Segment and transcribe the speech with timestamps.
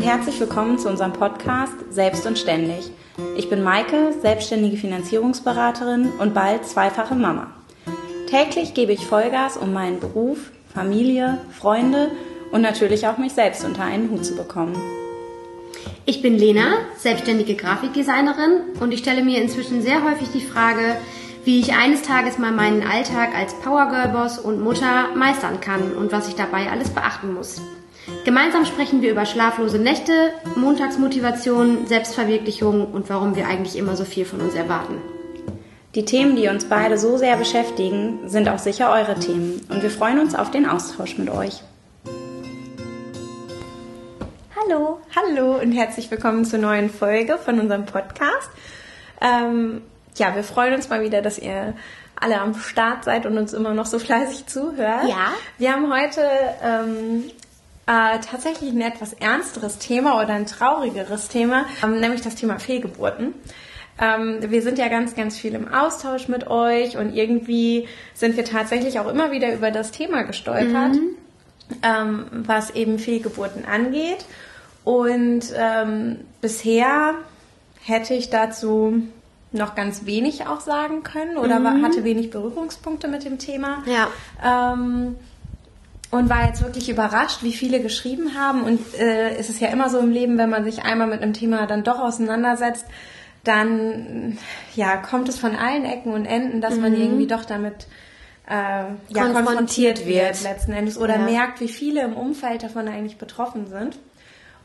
[0.00, 2.90] und herzlich willkommen zu unserem Podcast Selbst und Ständig.
[3.36, 7.48] Ich bin Maike, selbstständige Finanzierungsberaterin und bald zweifache Mama.
[8.26, 12.12] Täglich gebe ich Vollgas, um meinen Beruf, Familie, Freunde
[12.50, 14.74] und natürlich auch mich selbst unter einen Hut zu bekommen.
[16.06, 20.96] Ich bin Lena, selbstständige Grafikdesignerin und ich stelle mir inzwischen sehr häufig die Frage,
[21.44, 26.26] wie ich eines Tages mal meinen Alltag als Powergirl-Boss und Mutter meistern kann und was
[26.26, 27.60] ich dabei alles beachten muss.
[28.24, 34.24] Gemeinsam sprechen wir über schlaflose Nächte, Montagsmotivation, Selbstverwirklichung und warum wir eigentlich immer so viel
[34.24, 34.96] von uns erwarten.
[35.94, 39.90] Die Themen, die uns beide so sehr beschäftigen, sind auch sicher eure Themen und wir
[39.90, 41.62] freuen uns auf den Austausch mit euch.
[44.54, 48.50] Hallo, hallo und herzlich willkommen zur neuen Folge von unserem Podcast.
[49.20, 49.82] Ähm,
[50.16, 51.74] ja, wir freuen uns mal wieder, dass ihr
[52.20, 55.08] alle am Start seid und uns immer noch so fleißig zuhört.
[55.08, 55.32] Ja.
[55.58, 56.20] Wir haben heute
[56.62, 57.24] ähm,
[57.90, 63.34] äh, tatsächlich ein etwas ernsteres Thema oder ein traurigeres Thema, ähm, nämlich das Thema Fehlgeburten.
[63.98, 68.44] Ähm, wir sind ja ganz, ganz viel im Austausch mit euch und irgendwie sind wir
[68.44, 71.16] tatsächlich auch immer wieder über das Thema gestolpert, mhm.
[71.82, 74.24] ähm, was eben Fehlgeburten angeht.
[74.84, 77.14] Und ähm, bisher
[77.82, 79.02] hätte ich dazu
[79.50, 81.84] noch ganz wenig auch sagen können oder mhm.
[81.84, 83.82] hatte wenig Berührungspunkte mit dem Thema.
[83.86, 84.08] Ja.
[84.72, 85.16] Ähm,
[86.10, 88.62] und war jetzt wirklich überrascht, wie viele geschrieben haben.
[88.62, 91.32] Und äh, ist es ja immer so im Leben, wenn man sich einmal mit einem
[91.32, 92.86] Thema dann doch auseinandersetzt,
[93.44, 94.38] dann
[94.74, 96.82] ja kommt es von allen Ecken und Enden, dass mhm.
[96.82, 97.86] man irgendwie doch damit
[98.48, 101.24] äh, ja, konfrontiert, konfrontiert wird letzten Endes oder ja.
[101.24, 103.98] merkt, wie viele im Umfeld davon eigentlich betroffen sind.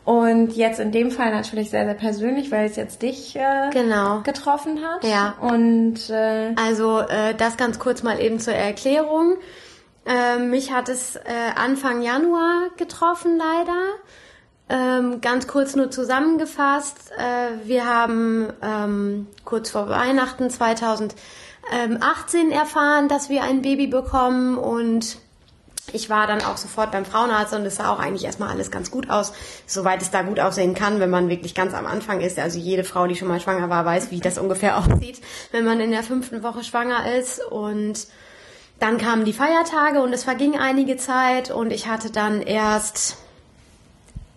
[0.04, 4.22] Und jetzt in dem Fall natürlich sehr, sehr persönlich, weil es jetzt dich äh, genau.
[4.22, 5.04] getroffen hat.
[5.04, 5.34] Ja.
[5.42, 9.38] Und äh, also äh, das ganz kurz mal eben zur Erklärung.
[10.06, 11.22] Äh, mich hat es äh,
[11.56, 13.96] Anfang Januar getroffen, leider.
[14.68, 17.12] Ähm, ganz kurz nur zusammengefasst.
[17.18, 25.18] Äh, wir haben ähm, kurz vor Weihnachten 2018 erfahren, dass wir ein Baby bekommen und
[25.94, 28.90] ich war dann auch sofort beim Frauenarzt und es sah auch eigentlich erstmal alles ganz
[28.90, 29.34] gut aus,
[29.68, 32.40] soweit es da gut aussehen kann, wenn man wirklich ganz am Anfang ist.
[32.40, 35.80] Also jede Frau, die schon mal schwanger war, weiß, wie das ungefähr aussieht, wenn man
[35.80, 37.44] in der fünften Woche schwanger ist.
[37.46, 38.07] Und
[38.80, 43.18] dann kamen die Feiertage und es verging einige Zeit und ich hatte dann erst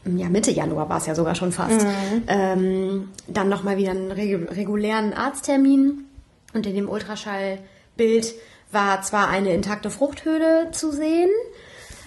[0.04, 2.22] ja, Mitte Januar war es ja sogar schon fast, mhm.
[2.28, 6.04] ähm, dann nochmal wieder einen regulären Arzttermin
[6.54, 8.34] und in dem Ultraschallbild
[8.70, 11.30] war zwar eine intakte Fruchthöhle zu sehen,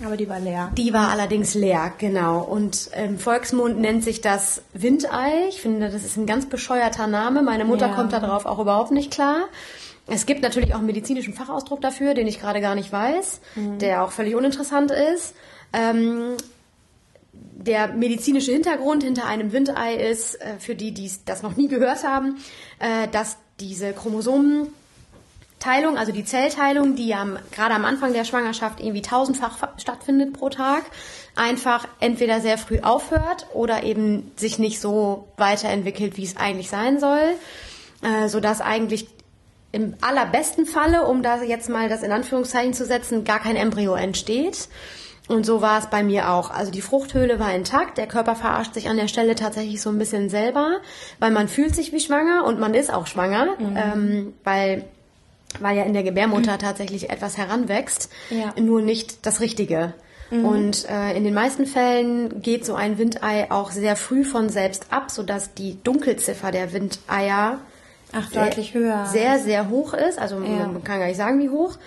[0.03, 0.71] aber die war leer.
[0.75, 2.41] Die war allerdings leer, genau.
[2.41, 5.47] Und im Volksmund nennt sich das Windei.
[5.49, 7.43] Ich finde, das ist ein ganz bescheuerter Name.
[7.43, 7.93] Meine Mutter ja.
[7.93, 9.47] kommt darauf auch überhaupt nicht klar.
[10.11, 13.79] Es gibt natürlich auch einen medizinischen Fachausdruck dafür, den ich gerade gar nicht weiß, mhm.
[13.79, 15.33] der auch völlig uninteressant ist.
[15.71, 16.35] Ähm,
[17.31, 22.03] der medizinische Hintergrund hinter einem Windei ist, äh, für die, die das noch nie gehört
[22.03, 22.37] haben,
[22.79, 24.67] äh, dass diese Chromosomen
[25.59, 30.49] Teilung, also die Zellteilung, die ja gerade am Anfang der Schwangerschaft irgendwie tausendfach stattfindet pro
[30.49, 30.83] Tag,
[31.35, 36.99] einfach entweder sehr früh aufhört oder eben sich nicht so weiterentwickelt, wie es eigentlich sein
[36.99, 37.35] soll,
[38.01, 39.07] äh, sodass eigentlich
[39.71, 43.95] im allerbesten Falle, um da jetzt mal das in Anführungszeichen zu setzen, gar kein Embryo
[43.95, 44.67] entsteht.
[45.27, 46.51] Und so war es bei mir auch.
[46.51, 49.97] Also die Fruchthöhle war intakt, der Körper verarscht sich an der Stelle tatsächlich so ein
[49.97, 50.81] bisschen selber,
[51.19, 53.77] weil man fühlt sich wie schwanger und man ist auch schwanger, mhm.
[53.77, 54.85] ähm, weil
[55.59, 56.59] weil ja in der Gebärmutter mhm.
[56.59, 58.53] tatsächlich etwas heranwächst, ja.
[58.59, 59.93] nur nicht das Richtige.
[60.31, 60.45] Mhm.
[60.45, 64.87] Und äh, in den meisten Fällen geht so ein Windei auch sehr früh von selbst
[64.89, 67.59] ab, sodass die Dunkelziffer der Windeier
[68.13, 69.05] Ach, sehr, deutlich höher.
[69.05, 70.19] sehr, sehr hoch ist.
[70.19, 70.67] Also ja.
[70.67, 71.77] man kann gar nicht sagen, wie hoch.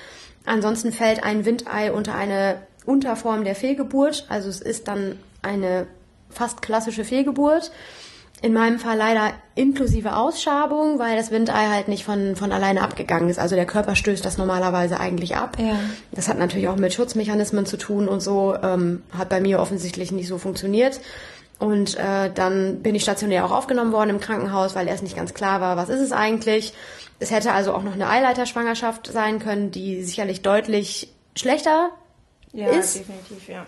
[0.46, 4.26] Ansonsten fällt ein Windei unter eine Unterform der Fehlgeburt.
[4.28, 5.86] Also es ist dann eine
[6.30, 7.70] fast klassische Fehlgeburt.
[8.42, 13.30] In meinem Fall leider inklusive Ausschabung, weil das Windei halt nicht von, von alleine abgegangen
[13.30, 13.38] ist.
[13.38, 15.56] Also der Körper stößt das normalerweise eigentlich ab.
[15.58, 15.78] Ja.
[16.12, 18.54] Das hat natürlich auch mit Schutzmechanismen zu tun und so.
[18.62, 21.00] Ähm, hat bei mir offensichtlich nicht so funktioniert.
[21.64, 25.32] Und äh, dann bin ich stationär auch aufgenommen worden im Krankenhaus, weil erst nicht ganz
[25.32, 26.74] klar war, was ist es eigentlich.
[27.20, 31.88] Es hätte also auch noch eine Eileiterschwangerschaft sein können, die sicherlich deutlich schlechter
[32.52, 32.98] ja, ist.
[32.98, 33.64] definitiv, ja.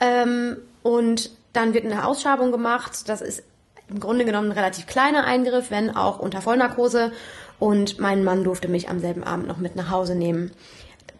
[0.00, 3.08] Ähm, und dann wird eine Ausschabung gemacht.
[3.08, 3.44] Das ist
[3.88, 7.12] im Grunde genommen ein relativ kleiner Eingriff, wenn auch unter Vollnarkose.
[7.60, 10.50] Und mein Mann durfte mich am selben Abend noch mit nach Hause nehmen.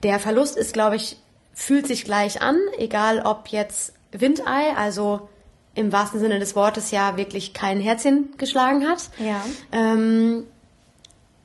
[0.02, 1.16] Der Verlust ist, glaube ich,
[1.54, 5.28] fühlt sich gleich an, egal ob jetzt Windei, also
[5.78, 9.10] im wahrsten Sinne des Wortes ja wirklich kein Herzchen geschlagen hat.
[9.18, 9.40] Ja.
[9.72, 10.44] Ähm,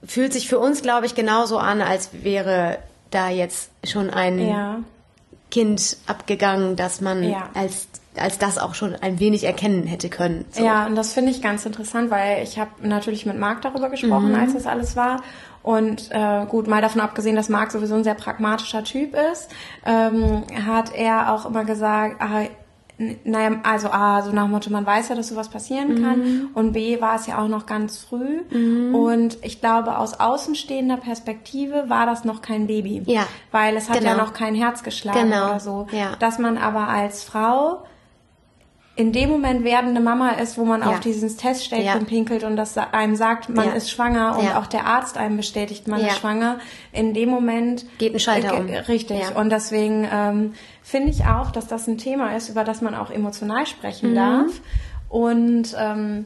[0.06, 2.80] fühlt sich für uns, glaube ich, genauso an, als wäre
[3.12, 4.80] da jetzt schon ein ja.
[5.52, 7.50] Kind abgegangen, das man ja.
[7.54, 10.46] als als das auch schon ein wenig erkennen hätte können.
[10.52, 10.64] So.
[10.64, 14.30] Ja, und das finde ich ganz interessant, weil ich habe natürlich mit Marc darüber gesprochen,
[14.30, 14.36] mhm.
[14.36, 15.24] als das alles war.
[15.64, 19.50] Und äh, gut, mal davon abgesehen, dass Marc sowieso ein sehr pragmatischer Typ ist,
[19.86, 22.44] ähm, hat er auch immer gesagt, ah,
[23.24, 26.20] naja, also A, so nach dem Motto, man weiß ja, dass sowas passieren kann.
[26.20, 26.50] Mhm.
[26.54, 28.42] Und B, war es ja auch noch ganz früh.
[28.50, 28.96] Mhm.
[28.96, 33.04] Und ich glaube, aus außenstehender Perspektive war das noch kein Baby.
[33.06, 33.28] Ja.
[33.52, 34.12] Weil es hat genau.
[34.12, 35.50] ja noch kein Herz geschlagen genau.
[35.50, 35.88] oder so.
[35.92, 36.16] Ja.
[36.20, 37.84] Dass man aber als Frau
[38.96, 40.88] in dem Moment werdende Mama ist, wo man ja.
[40.88, 41.98] auf dieses Teststäbchen ja.
[42.00, 43.74] pinkelt und das einem sagt, man ja.
[43.74, 46.60] ist schwanger und auch der Arzt einem bestätigt, man ist schwanger,
[46.92, 48.68] in dem Moment geht ein Schalter um.
[48.68, 49.36] Richtig.
[49.36, 50.54] Und deswegen ähm,
[50.84, 54.16] finde ich auch, dass das ein Thema ist, über das man auch emotional sprechen mhm.
[54.16, 54.62] darf.
[55.10, 56.26] Und ähm,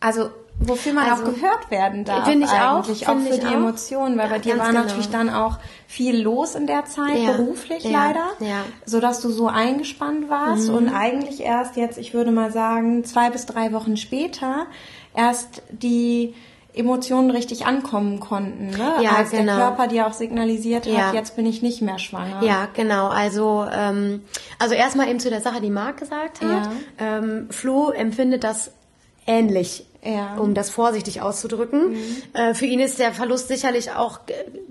[0.00, 0.30] also
[0.60, 2.26] wofür man also, auch gehört werden darf.
[2.26, 3.52] Finde ich eigentlich, auch, auch für die auch.
[3.52, 4.84] Emotionen, weil bei dir war genau.
[4.84, 7.32] natürlich dann auch viel los in der Zeit, ja.
[7.32, 7.90] beruflich ja.
[7.90, 8.64] leider, ja.
[8.84, 10.74] so dass du so eingespannt warst mhm.
[10.74, 14.66] und eigentlich erst jetzt, ich würde mal sagen, zwei bis drei Wochen später
[15.14, 16.34] erst die
[16.74, 18.94] Emotionen richtig ankommen konnten, ne?
[19.02, 19.56] Ja, Als genau.
[19.56, 21.12] der Körper dir auch signalisiert hat, ja.
[21.12, 22.42] jetzt bin ich nicht mehr schwanger.
[22.42, 23.08] Ja, genau.
[23.08, 24.22] Also, ähm,
[24.60, 26.68] also erstmal eben zu der Sache, die Marc gesagt hat.
[27.00, 27.18] Ja.
[27.18, 28.70] Ähm, Flo empfindet das
[29.26, 30.36] ähnlich ja.
[30.36, 31.92] um das vorsichtig auszudrücken.
[31.92, 32.22] Mhm.
[32.32, 34.20] Äh, für ihn ist der Verlust sicherlich auch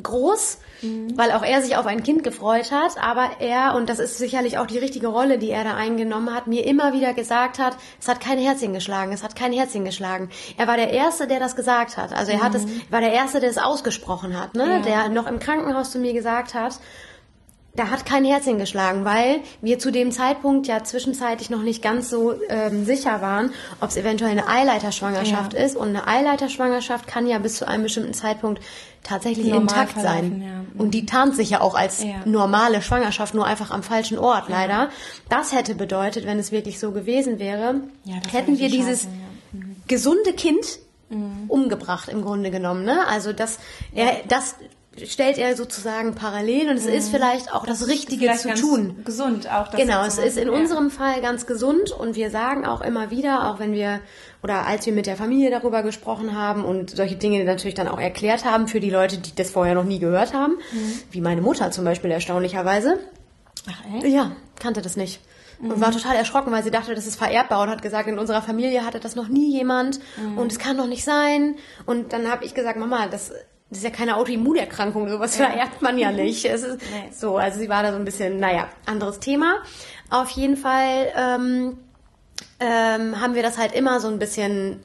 [0.01, 1.17] groß, mhm.
[1.17, 4.57] weil auch er sich auf ein Kind gefreut hat, aber er, und das ist sicherlich
[4.57, 8.07] auch die richtige Rolle, die er da eingenommen hat, mir immer wieder gesagt hat, es
[8.07, 10.29] hat kein Herzchen geschlagen, es hat kein Herzchen geschlagen.
[10.57, 12.13] Er war der Erste, der das gesagt hat.
[12.13, 12.81] Also er hat es, mhm.
[12.89, 14.67] war der Erste, der es ausgesprochen hat, ne?
[14.67, 14.79] Ja.
[14.79, 16.79] der noch im Krankenhaus zu mir gesagt hat,
[17.77, 22.09] da hat kein Herzchen geschlagen, weil wir zu dem Zeitpunkt ja zwischenzeitlich noch nicht ganz
[22.09, 25.59] so ähm, sicher waren, ob es eventuell eine Eileiterschwangerschaft ja.
[25.59, 25.77] ist.
[25.77, 28.63] Und eine Eileiterschwangerschaft kann ja bis zu einem bestimmten Zeitpunkt
[29.03, 30.41] tatsächlich Normal intakt sein.
[30.41, 30.81] Ja.
[30.81, 32.15] Und die tarnt sich ja auch als ja.
[32.25, 34.89] normale Schwangerschaft, nur einfach am falschen Ort, leider.
[35.29, 37.81] Das hätte bedeutet, wenn es wirklich so gewesen wäre,
[38.31, 39.75] hätten wir dieses mhm.
[39.87, 41.45] gesunde Kind mhm.
[41.47, 42.85] umgebracht im Grunde genommen.
[42.85, 43.05] Ne?
[43.07, 43.59] Also das,
[43.93, 44.55] er, das
[45.05, 46.93] stellt er sozusagen parallel und es mhm.
[46.93, 48.97] ist vielleicht auch das, Richtige zu tun.
[49.05, 49.67] Gesund auch.
[49.67, 50.53] Das genau, es ist in ja.
[50.53, 53.99] unserem Fall ganz gesund und wir sagen auch immer wieder, auch wenn wir
[54.43, 57.99] oder als wir mit der Familie darüber gesprochen haben und solche Dinge natürlich dann auch
[57.99, 60.93] erklärt haben für die Leute, die das vorher noch nie gehört haben, mhm.
[61.11, 62.99] wie meine Mutter zum Beispiel erstaunlicherweise.
[63.69, 64.07] Ach, echt?
[64.07, 65.21] Ja, kannte das nicht.
[65.59, 65.71] Mhm.
[65.71, 68.41] Und war total erschrocken, weil sie dachte, das ist vererbbar und hat gesagt, in unserer
[68.41, 70.37] Familie hatte das noch nie jemand mhm.
[70.37, 71.55] und es kann doch nicht sein.
[71.85, 73.31] Und dann habe ich gesagt, Mama, das
[73.69, 75.47] das ist ja keine Autoimmunerkrankung, sowas ja.
[75.47, 76.45] vererbt man ja nicht.
[76.45, 77.11] Es ist nee.
[77.11, 79.57] so, also sie war da so ein bisschen, naja, anderes Thema.
[80.09, 81.77] Auf jeden Fall ähm,
[82.59, 84.79] ähm, haben wir das halt immer so ein bisschen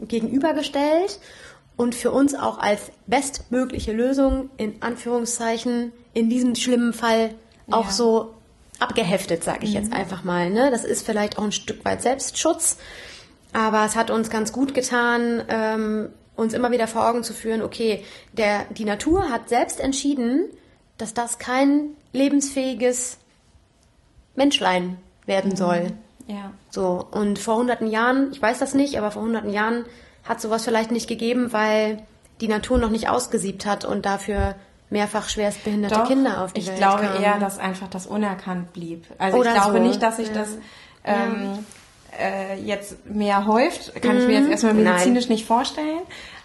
[0.00, 1.18] gegenübergestellt
[1.76, 7.34] und für uns auch als bestmögliche Lösung in Anführungszeichen in diesem schlimmen Fall
[7.70, 7.90] auch ja.
[7.90, 8.34] so
[8.78, 9.76] abgeheftet, sage ich mhm.
[9.76, 10.50] jetzt einfach mal.
[10.50, 10.70] Ne?
[10.70, 12.76] Das ist vielleicht auch ein Stück weit Selbstschutz,
[13.54, 17.62] aber es hat uns ganz gut getan, ähm, uns immer wieder vor Augen zu führen,
[17.62, 20.46] okay, der, die Natur hat selbst entschieden,
[20.98, 23.18] dass das kein lebensfähiges
[24.34, 25.84] Menschlein werden soll.
[26.26, 26.34] Mhm.
[26.34, 26.52] Ja.
[26.70, 29.84] So, und vor hunderten Jahren, ich weiß das nicht, aber vor hunderten Jahren
[30.24, 32.02] hat sowas vielleicht nicht gegeben, weil
[32.40, 34.54] die Natur noch nicht ausgesiebt hat und dafür
[34.88, 37.04] mehrfach schwerstbehinderte Doch, Kinder auf die Welt kamen.
[37.04, 39.04] Ich glaube eher, dass einfach das unerkannt blieb.
[39.18, 39.84] Also Oder ich glaube so.
[39.84, 40.34] nicht, dass sich ja.
[40.34, 40.48] das
[41.04, 41.64] ähm,
[42.18, 44.20] äh, jetzt mehr häuft, kann mhm.
[44.20, 44.52] ich mir jetzt mhm.
[44.52, 45.32] erstmal medizinisch Nein.
[45.32, 46.00] nicht vorstellen.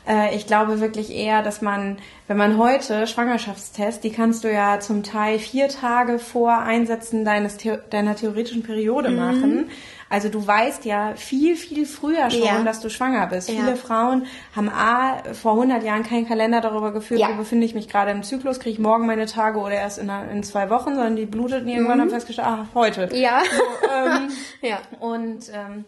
[0.07, 1.97] Äh, ich glaube wirklich eher, dass man,
[2.27, 7.57] wenn man heute Schwangerschaftstest, die kannst du ja zum Teil vier Tage vor Einsetzen deines
[7.89, 9.15] deiner theoretischen Periode mhm.
[9.17, 9.69] machen.
[10.07, 12.63] Also du weißt ja viel, viel früher schon, ja.
[12.63, 13.49] dass du schwanger bist.
[13.49, 13.55] Ja.
[13.55, 17.29] Viele Frauen haben A, vor 100 Jahren keinen Kalender darüber geführt, ja.
[17.29, 20.11] wo befinde ich mich gerade im Zyklus, kriege ich morgen meine Tage oder erst in,
[20.31, 22.01] in zwei Wochen, sondern die bluteten irgendwann mhm.
[22.03, 23.09] haben festgestellt, ah, heute.
[23.13, 23.41] Ja.
[23.51, 24.29] So, ähm,
[24.61, 24.77] ja.
[24.99, 25.85] Und ähm,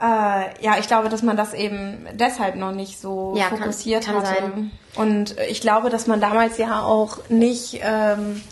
[0.00, 4.16] äh, ja, ich glaube, dass man das eben deshalb noch nicht so ja, fokussiert kann,
[4.16, 4.40] kann hatte.
[4.42, 4.70] Sein.
[4.96, 8.42] Und ich glaube, dass man damals ja auch nicht ähm,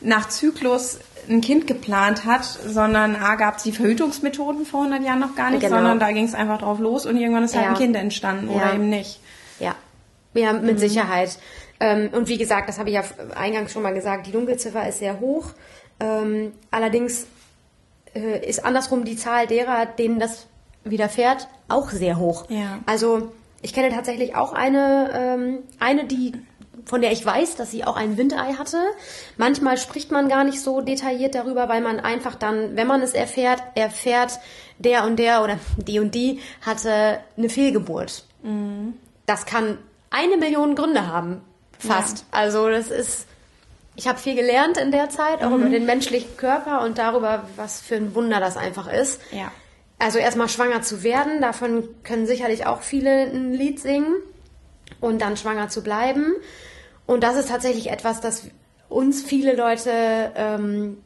[0.00, 5.20] nach Zyklus ein Kind geplant hat, sondern A gab es die Verhütungsmethoden vor 100 Jahren
[5.20, 5.76] noch gar nicht, genau.
[5.76, 7.70] sondern da ging es einfach drauf los und irgendwann ist halt ja.
[7.70, 8.56] ein Kind entstanden ja.
[8.56, 9.20] oder eben nicht.
[9.58, 9.74] Ja,
[10.34, 10.78] ja mit mhm.
[10.78, 11.38] Sicherheit.
[11.78, 13.04] Ähm, und wie gesagt, das habe ich ja
[13.34, 15.50] eingangs schon mal gesagt, die Dunkelziffer ist sehr hoch.
[15.98, 17.26] Ähm, allerdings
[18.14, 20.46] äh, ist andersrum die Zahl derer, denen das
[20.84, 22.46] widerfährt, auch sehr hoch.
[22.48, 22.78] Ja.
[22.86, 23.32] Also
[23.62, 26.32] ich kenne tatsächlich auch eine, ähm, eine, die
[26.86, 28.78] von der ich weiß, dass sie auch ein Windei hatte.
[29.36, 33.12] Manchmal spricht man gar nicht so detailliert darüber, weil man einfach dann, wenn man es
[33.12, 34.40] erfährt, erfährt,
[34.78, 38.24] der und der oder die und die hatte eine Fehlgeburt.
[38.42, 38.94] Mhm.
[39.26, 39.78] Das kann
[40.10, 41.42] eine Million Gründe haben,
[41.78, 42.18] fast.
[42.18, 42.24] Ja.
[42.40, 43.26] Also das ist,
[43.94, 45.60] ich habe viel gelernt in der Zeit, auch mhm.
[45.60, 49.20] über den menschlichen Körper und darüber, was für ein Wunder das einfach ist.
[49.30, 49.52] Ja.
[50.00, 54.14] Also erstmal schwanger zu werden, davon können sicherlich auch viele ein Lied singen
[55.00, 56.34] und dann schwanger zu bleiben.
[57.06, 58.44] Und das ist tatsächlich etwas, das
[58.88, 60.98] uns viele Leute ähm,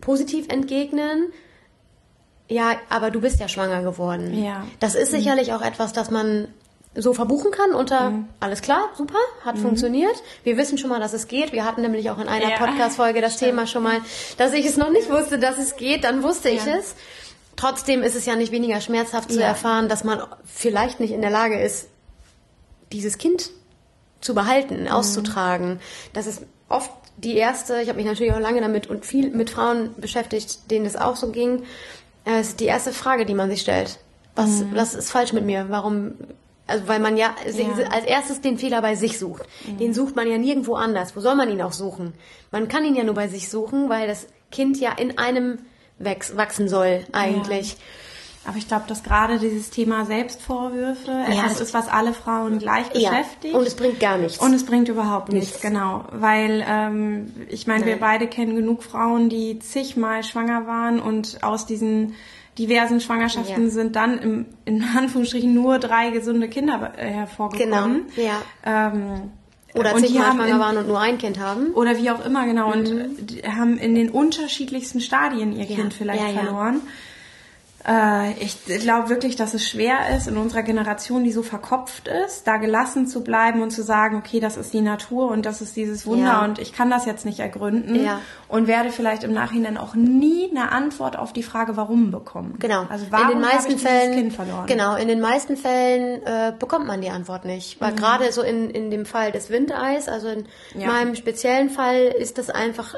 [0.00, 1.32] positiv entgegnen.
[2.48, 4.42] Ja, aber du bist ja schwanger geworden.
[4.42, 4.66] Ja.
[4.80, 6.48] Das ist sicherlich auch etwas, das man
[6.96, 8.28] so verbuchen kann unter mhm.
[8.40, 9.60] alles klar, super, hat mhm.
[9.60, 10.16] funktioniert.
[10.42, 11.52] Wir wissen schon mal, dass es geht.
[11.52, 12.56] Wir hatten nämlich auch in einer ja.
[12.56, 14.00] Podcast-Folge das Thema schon mal,
[14.38, 16.56] dass ich es noch nicht wusste, dass es geht, dann wusste ja.
[16.56, 16.96] ich es.
[17.60, 21.30] Trotzdem ist es ja nicht weniger schmerzhaft zu erfahren, dass man vielleicht nicht in der
[21.30, 21.88] Lage ist,
[22.90, 23.50] dieses Kind
[24.22, 24.88] zu behalten, mhm.
[24.88, 25.78] auszutragen.
[26.14, 29.50] Das ist oft die erste, ich habe mich natürlich auch lange damit und viel mit
[29.50, 31.64] Frauen beschäftigt, denen es auch so ging.
[32.24, 33.98] Es ist die erste Frage, die man sich stellt.
[34.36, 34.70] Was, mhm.
[34.74, 35.66] was ist falsch mit mir?
[35.68, 36.14] Warum
[36.66, 39.42] also weil man ja, ja, als erstes den Fehler bei sich sucht.
[39.66, 39.78] Mhm.
[39.78, 41.14] Den sucht man ja nirgendwo anders.
[41.14, 42.14] Wo soll man ihn auch suchen?
[42.52, 45.58] Man kann ihn ja nur bei sich suchen, weil das Kind ja in einem
[46.00, 47.72] wachsen soll eigentlich.
[47.72, 47.78] Ja.
[48.46, 52.88] Aber ich glaube, dass gerade dieses Thema Selbstvorwürfe ja, etwas ist, was alle Frauen gleich
[52.88, 53.52] beschäftigt.
[53.52, 54.38] Ja, und es bringt gar nichts.
[54.38, 55.60] Und es bringt überhaupt nichts, nichts.
[55.60, 56.04] genau.
[56.10, 61.66] Weil ähm, ich meine, wir beide kennen genug Frauen, die zigmal schwanger waren und aus
[61.66, 62.14] diesen
[62.56, 63.70] diversen Schwangerschaften ja.
[63.70, 68.06] sind dann im, in Anführungsstrichen nur drei gesunde Kinder äh, hervorgekommen.
[68.16, 68.42] Genau, ja.
[68.64, 69.30] Ähm,
[69.74, 71.72] oder und zigmal schwanger waren und nur ein Kind haben.
[71.72, 72.68] Oder wie auch immer, genau.
[72.68, 72.72] Mhm.
[72.72, 75.76] Und haben in den unterschiedlichsten Stadien ihr ja.
[75.76, 76.76] Kind vielleicht verloren.
[76.76, 77.09] Äh,
[78.38, 82.58] ich glaube wirklich, dass es schwer ist in unserer Generation, die so verkopft ist, da
[82.58, 86.06] gelassen zu bleiben und zu sagen, okay, das ist die Natur und das ist dieses
[86.06, 86.44] Wunder ja.
[86.44, 88.20] und ich kann das jetzt nicht ergründen ja.
[88.48, 92.56] und werde vielleicht im Nachhinein auch nie eine Antwort auf die Frage, warum bekommen.
[92.58, 92.84] Genau.
[92.90, 94.66] Also warum in den meisten Fällen, Kind verloren?
[94.66, 97.96] Genau, in den meisten Fällen äh, bekommt man die Antwort nicht, weil mhm.
[97.96, 100.44] gerade so in, in dem Fall des Windeis, also in
[100.74, 100.86] ja.
[100.86, 102.94] meinem speziellen Fall ist das einfach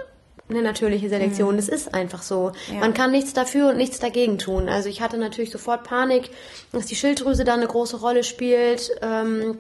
[0.48, 1.54] eine natürliche Selektion.
[1.54, 1.60] Mhm.
[1.68, 2.52] ist einfach so.
[2.72, 2.80] Ja.
[2.80, 4.68] Man kann nichts dafür und nichts dagegen tun.
[4.68, 6.30] Also ich hatte natürlich sofort Panik,
[6.72, 9.58] dass die Schilddrüse da eine große Rolle spielt ähm,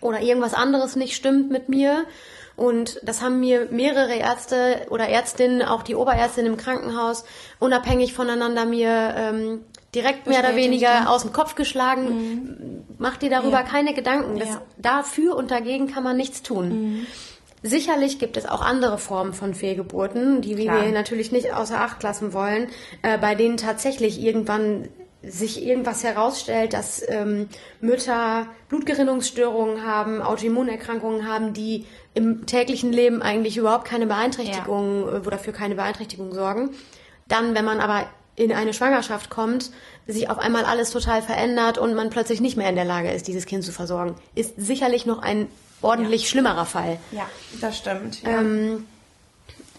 [0.00, 2.04] oder irgendwas anderes nicht stimmt mit mir.
[2.56, 7.24] Und das haben mir mehrere Ärzte oder Ärztinnen, auch die Oberärztin im Krankenhaus,
[7.60, 9.60] unabhängig voneinander mir ähm,
[9.94, 11.06] direkt mehr oder weniger ja.
[11.06, 12.08] aus dem Kopf geschlagen.
[12.08, 12.84] Mhm.
[12.98, 13.62] Mach dir darüber ja.
[13.62, 14.40] keine Gedanken.
[14.40, 16.68] Das, dafür und dagegen kann man nichts tun.
[16.68, 17.06] Mhm.
[17.62, 20.84] Sicherlich gibt es auch andere Formen von Fehlgeburten, die Klar.
[20.84, 22.68] wir natürlich nicht außer Acht lassen wollen,
[23.02, 24.88] äh, bei denen tatsächlich irgendwann
[25.22, 27.48] sich irgendwas herausstellt, dass ähm,
[27.80, 35.16] Mütter Blutgerinnungsstörungen haben, Autoimmunerkrankungen haben, die im täglichen Leben eigentlich überhaupt keine Beeinträchtigungen ja.
[35.16, 36.70] Äh, oder für keine Beeinträchtigung sorgen.
[37.26, 39.72] Dann, wenn man aber in eine Schwangerschaft kommt,
[40.06, 43.26] sich auf einmal alles total verändert und man plötzlich nicht mehr in der Lage ist,
[43.26, 45.48] dieses Kind zu versorgen, ist sicherlich noch ein
[45.82, 46.28] ordentlich ja.
[46.28, 46.98] schlimmerer Fall.
[47.12, 47.26] Ja,
[47.60, 48.22] das stimmt.
[48.22, 48.40] Ja.
[48.40, 48.86] Ähm,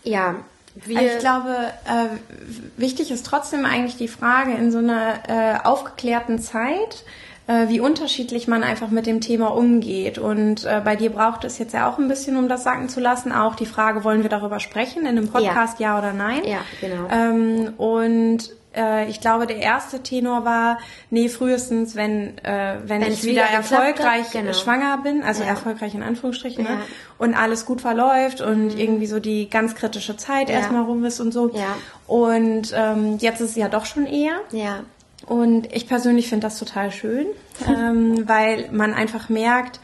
[0.03, 0.35] ja
[0.75, 6.39] wir ich glaube, äh, wichtig ist trotzdem eigentlich die Frage in so einer äh, aufgeklärten
[6.39, 7.03] Zeit,
[7.47, 10.17] äh, wie unterschiedlich man einfach mit dem Thema umgeht.
[10.17, 12.99] Und äh, bei dir braucht es jetzt ja auch ein bisschen, um das sacken zu
[12.99, 16.43] lassen, auch die Frage, wollen wir darüber sprechen in einem Podcast, ja, ja oder nein?
[16.45, 17.07] Ja, genau.
[17.09, 23.11] Ähm, und äh, ich glaube, der erste Tenor war, nee, frühestens, wenn, äh, wenn, wenn
[23.11, 24.53] ich wieder, wieder erfolgreich genau.
[24.53, 25.49] schwanger bin, also ja.
[25.49, 26.69] erfolgreich in Anführungsstrichen, ne?
[26.69, 26.75] ja.
[26.75, 26.81] ne?
[27.17, 28.77] und alles gut verläuft und mhm.
[28.77, 30.55] irgendwie so die ganz kritische Zeit ja.
[30.55, 31.51] erstmal rum ist und so.
[31.53, 31.75] Ja.
[32.07, 34.39] Und ähm, jetzt ist es ja doch schon eher.
[34.51, 34.83] Ja.
[35.25, 37.27] Und ich persönlich finde das total schön,
[37.67, 39.79] ähm, weil man einfach merkt,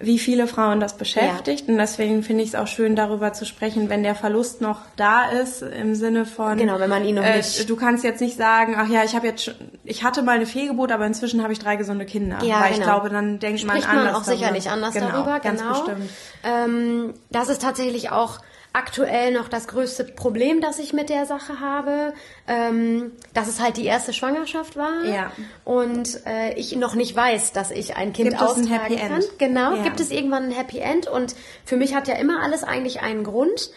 [0.00, 1.66] wie viele Frauen das beschäftigt.
[1.66, 1.72] Ja.
[1.72, 5.30] Und deswegen finde ich es auch schön, darüber zu sprechen, wenn der Verlust noch da
[5.30, 6.58] ist, im Sinne von.
[6.58, 7.70] Genau, wenn man ihn noch äh, nicht.
[7.70, 10.90] Du kannst jetzt nicht sagen, ach ja, ich habe jetzt, ich hatte mal eine Fehlgeburt,
[10.90, 12.38] aber inzwischen habe ich drei gesunde Kinder.
[12.42, 12.78] Ja, Weil genau.
[12.78, 14.12] ich glaube, dann denkt Spricht man anders.
[14.12, 14.38] man auch darüber.
[14.38, 15.72] sicherlich anders genau, darüber, ganz genau.
[15.72, 16.10] Bestimmt.
[16.42, 18.40] Ähm, das ist tatsächlich auch
[18.74, 22.12] aktuell noch das größte Problem, das ich mit der Sache habe,
[22.48, 25.30] ähm, dass es halt die erste Schwangerschaft war ja.
[25.64, 28.96] und äh, ich noch nicht weiß, dass ich ein Kind gibt austragen es ein Happy
[28.96, 29.12] kann.
[29.12, 29.38] End?
[29.38, 29.82] Genau, ja.
[29.84, 33.22] gibt es irgendwann ein Happy End und für mich hat ja immer alles eigentlich einen
[33.22, 33.70] Grund.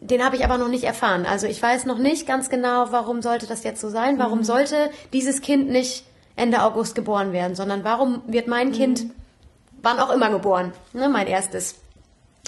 [0.00, 1.26] Den habe ich aber noch nicht erfahren.
[1.26, 4.18] Also ich weiß noch nicht ganz genau, warum sollte das jetzt so sein?
[4.18, 4.44] Warum mhm.
[4.44, 9.10] sollte dieses Kind nicht Ende August geboren werden, sondern warum wird mein Kind mhm.
[9.80, 10.72] wann auch immer geboren?
[10.92, 11.76] Ne, mein erstes.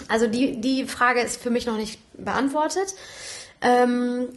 [0.07, 2.95] Also die, die Frage ist für mich noch nicht beantwortet.
[3.61, 4.29] Ähm,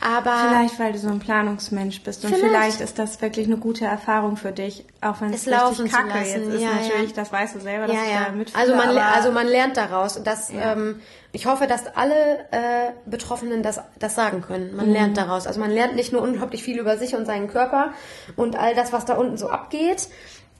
[0.00, 3.56] aber vielleicht, weil du so ein Planungsmensch bist und vielleicht, vielleicht ist das wirklich eine
[3.56, 6.62] gute Erfahrung für dich, auch wenn es, es richtig kacke jetzt ist.
[6.62, 7.16] Ja, natürlich, ja.
[7.16, 8.24] das weißt du selber, dass ja, ich ja.
[8.26, 8.62] da mitfühle.
[8.62, 10.16] Also man, also man lernt daraus.
[10.16, 11.00] Und das, ähm,
[11.32, 14.76] ich hoffe, dass alle äh, Betroffenen das, das sagen können.
[14.76, 14.92] Man mhm.
[14.92, 15.48] lernt daraus.
[15.48, 17.92] Also man lernt nicht nur unglaublich viel über sich und seinen Körper
[18.36, 20.08] und all das, was da unten so abgeht,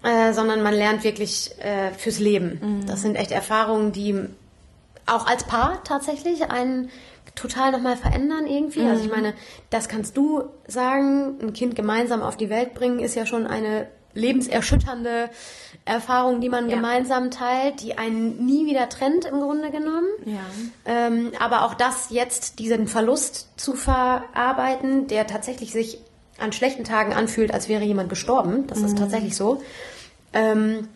[0.03, 2.61] äh, sondern man lernt wirklich äh, fürs Leben.
[2.63, 2.87] Mhm.
[2.87, 4.15] Das sind echt Erfahrungen, die
[5.07, 6.91] auch als Paar tatsächlich einen
[7.35, 8.83] total nochmal verändern irgendwie.
[8.83, 9.33] Also ich meine,
[9.71, 13.87] das kannst du sagen, ein Kind gemeinsam auf die Welt bringen ist ja schon eine
[14.15, 15.31] lebenserschütternde
[15.85, 16.77] Erfahrung, die man Ja.
[16.77, 20.07] gemeinsam teilt, die einen nie wieder trennt im Grunde genommen.
[20.25, 20.41] Ja.
[20.87, 26.01] Ähm, aber auch das jetzt, diesen Verlust zu verarbeiten, der tatsächlich sich
[26.39, 29.61] an schlechten Tagen anfühlt, als wäre jemand gestorben, das ist tatsächlich so.
[30.33, 30.89] Ähm,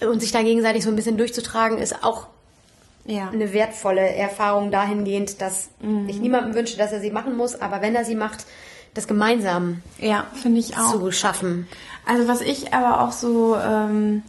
[0.00, 2.26] und sich da gegenseitig so ein bisschen durchzutragen, ist auch
[3.04, 3.28] Ja.
[3.30, 5.68] eine wertvolle Erfahrung dahingehend, dass
[6.06, 8.46] ich niemandem wünsche, dass er sie machen muss, aber wenn er sie macht,
[8.94, 10.92] das gemeinsam Ja, finde ich auch.
[10.92, 11.68] zu schaffen.
[12.06, 14.22] Also was ich aber auch so, ähm,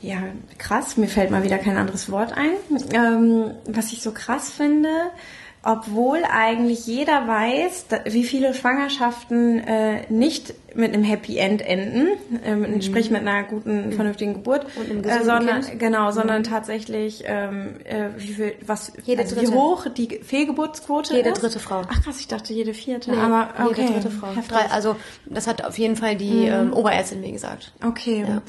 [0.00, 0.18] ja,
[0.58, 2.50] krass, mir fällt mal wieder kein anderes Wort ein,
[2.92, 4.90] ähm, was ich so krass finde,
[5.64, 12.08] obwohl eigentlich jeder weiß, wie viele Schwangerschaften äh, nicht mit einem Happy End enden,
[12.44, 14.80] ähm, sprich mit einer guten, vernünftigen Geburt, Mhm.
[14.80, 15.74] Und einem äh, sondern Kind.
[15.74, 15.78] Mhm.
[15.78, 21.30] genau, sondern tatsächlich ähm, äh, wie viel, was, Jede also wie hoch die Fehlgeburtsquote Jede
[21.30, 21.42] ist.
[21.42, 21.82] dritte Frau.
[21.88, 24.28] Ach krass, ich dachte jede vierte, Nee, aber okay, jede dritte Frau.
[24.48, 27.72] Drei, also das hat auf jeden Fall die ähm, Oberärztin mir gesagt.
[27.84, 28.24] Okay.
[28.26, 28.42] Ja.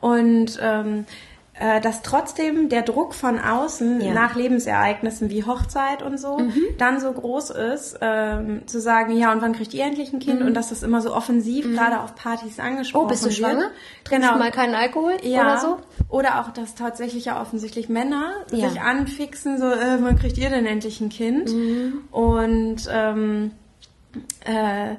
[0.00, 1.04] Und ähm, äh,
[1.82, 4.08] dass trotzdem der Druck von außen Ja.
[4.08, 4.14] Mhm.
[4.14, 6.40] nach Lebensereignissen wie Hochzeit und so
[6.78, 10.40] dann so groß ist, ähm, zu sagen, ja, und wann kriegt ihr endlich ein Kind?
[10.42, 13.06] Und dass das immer so offensiv gerade auf Partys angesprochen Mhm.
[13.06, 13.36] Oh, bist du wird.
[13.36, 13.70] schwanger?
[14.04, 14.32] Trinkst Genau.
[14.32, 15.40] du mal keinen Alkohol ja.
[15.42, 15.78] oder so?
[16.08, 18.68] Oder auch, dass tatsächlich ja offensichtlich Männer Ja.
[18.70, 21.50] sich anfixen, so, äh, wann kriegt ihr denn endlich ein Kind?
[21.52, 22.00] Mhm.
[22.10, 23.50] Und ähm,
[24.44, 24.94] äh,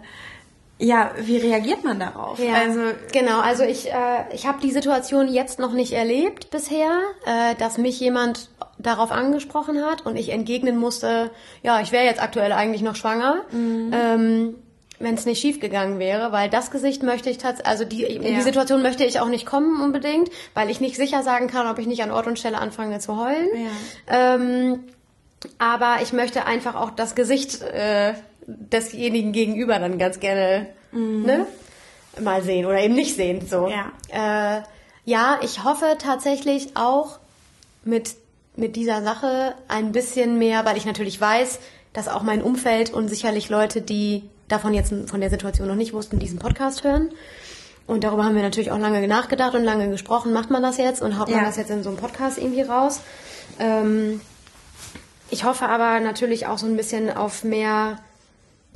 [0.84, 2.40] ja, wie reagiert man darauf?
[2.40, 2.80] Ja, Also
[3.12, 3.40] genau.
[3.40, 3.94] Also ich, äh,
[4.34, 6.90] ich habe die Situation jetzt noch nicht erlebt bisher,
[7.26, 11.30] äh, dass mich jemand darauf angesprochen hat und ich entgegnen musste,
[11.62, 13.44] ja, ich wäre jetzt aktuell eigentlich noch schwanger.
[13.54, 14.56] Ähm,
[15.00, 18.24] wenn es nicht schief gegangen wäre, weil das Gesicht möchte ich tatsächlich, also die, in
[18.24, 18.30] Ja.
[18.36, 21.80] die Situation möchte ich auch nicht kommen unbedingt, weil ich nicht sicher sagen kann, ob
[21.80, 23.48] ich nicht an Ort und Stelle anfange zu heulen.
[23.56, 24.36] Ja.
[24.36, 24.84] Ähm,
[25.58, 28.14] aber ich möchte einfach auch das Gesicht äh,
[28.48, 31.46] desjenigen gegenüber dann ganz gerne ne,
[32.20, 33.46] mal sehen oder eben nicht sehen.
[33.48, 33.70] So.
[33.70, 34.58] Ja.
[34.58, 34.62] Äh,
[35.06, 37.20] ja, ich hoffe tatsächlich auch
[37.84, 38.16] mit,
[38.56, 41.60] mit dieser Sache ein bisschen mehr, weil ich natürlich weiß,
[41.94, 45.94] dass auch mein Umfeld und sicherlich Leute, die davon jetzt von der Situation noch nicht
[45.94, 47.10] wussten, diesen Podcast hören.
[47.88, 50.34] Und darüber haben wir natürlich auch lange nachgedacht und lange gesprochen.
[50.34, 51.46] Macht man das jetzt und haut man Ja.
[51.46, 53.02] das jetzt in so einem Podcast irgendwie raus?
[53.60, 54.22] Ähm,
[55.30, 57.98] ich hoffe aber natürlich auch so ein bisschen auf mehr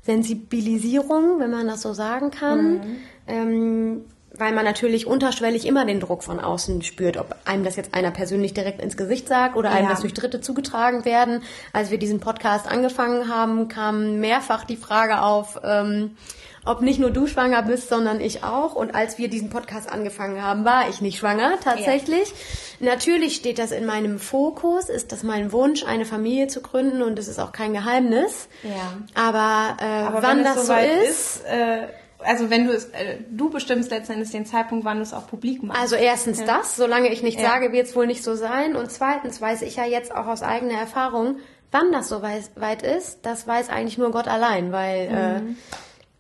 [0.06, 2.82] Sensibilisierung, wenn man das so sagen kann.
[3.28, 4.06] Ähm,
[4.38, 8.12] weil man natürlich unterschwellig immer den Druck von außen spürt, ob einem das jetzt einer
[8.12, 9.92] persönlich direkt ins Gesicht sagt oder einem Ja.
[9.92, 11.42] das durch Dritte zugetragen werden.
[11.72, 16.18] Als wir diesen Podcast angefangen haben, kam mehrfach die Frage auf, ähm,
[16.66, 18.74] ob nicht nur du schwanger bist, sondern ich auch.
[18.76, 22.34] Und als wir diesen Podcast angefangen haben, war ich nicht schwanger, tatsächlich.
[22.80, 27.18] Natürlich steht das in meinem Fokus, ist das mein Wunsch, eine Familie zu gründen und
[27.20, 28.48] es ist auch kein Geheimnis.
[28.64, 28.98] Ja.
[29.14, 31.88] Aber, äh, Aber wann das so ist, ist, äh,
[32.20, 35.62] also wenn du es, äh, du bestimmst letztendlich den Zeitpunkt, wann du es auch publik
[35.62, 35.80] machst.
[35.80, 37.52] Also erstens das, solange ich nicht Ja.
[37.52, 38.76] sage, wird es wohl nicht so sein.
[38.76, 41.38] Und zweitens weiß ich ja jetzt auch aus eigener Erfahrung,
[41.72, 45.54] wann das so wei- weit ist, das weiß eigentlich nur Gott allein, weil äh,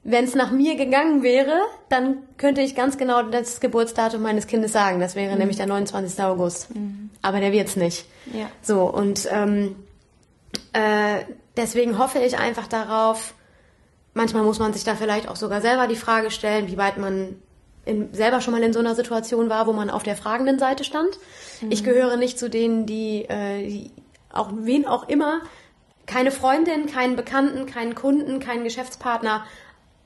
[0.08, 4.72] wenn es nach mir gegangen wäre, dann könnte ich ganz genau das Geburtsdatum meines Kindes
[4.72, 5.00] sagen.
[5.00, 6.24] Das wäre nämlich der 29.
[6.24, 6.68] August.
[7.24, 8.06] Aber der wird's nicht.
[8.32, 8.46] Ja.
[8.62, 9.76] So, und ähm,
[10.74, 11.26] äh,
[11.58, 13.34] deswegen hoffe ich einfach darauf,
[14.13, 17.41] manchmal muss man sich da vielleicht auch sogar selber die Frage stellen, wie weit man
[17.84, 20.84] in, selber schon mal in so einer Situation war, wo man auf der fragenden Seite
[20.84, 21.18] stand.
[21.72, 23.91] Ich gehöre nicht zu denen, die, äh, die
[24.32, 25.41] auch wen auch immer,
[26.06, 29.46] keine Freundin, keinen Bekannten, keinen Kunden, keinen Geschäftspartner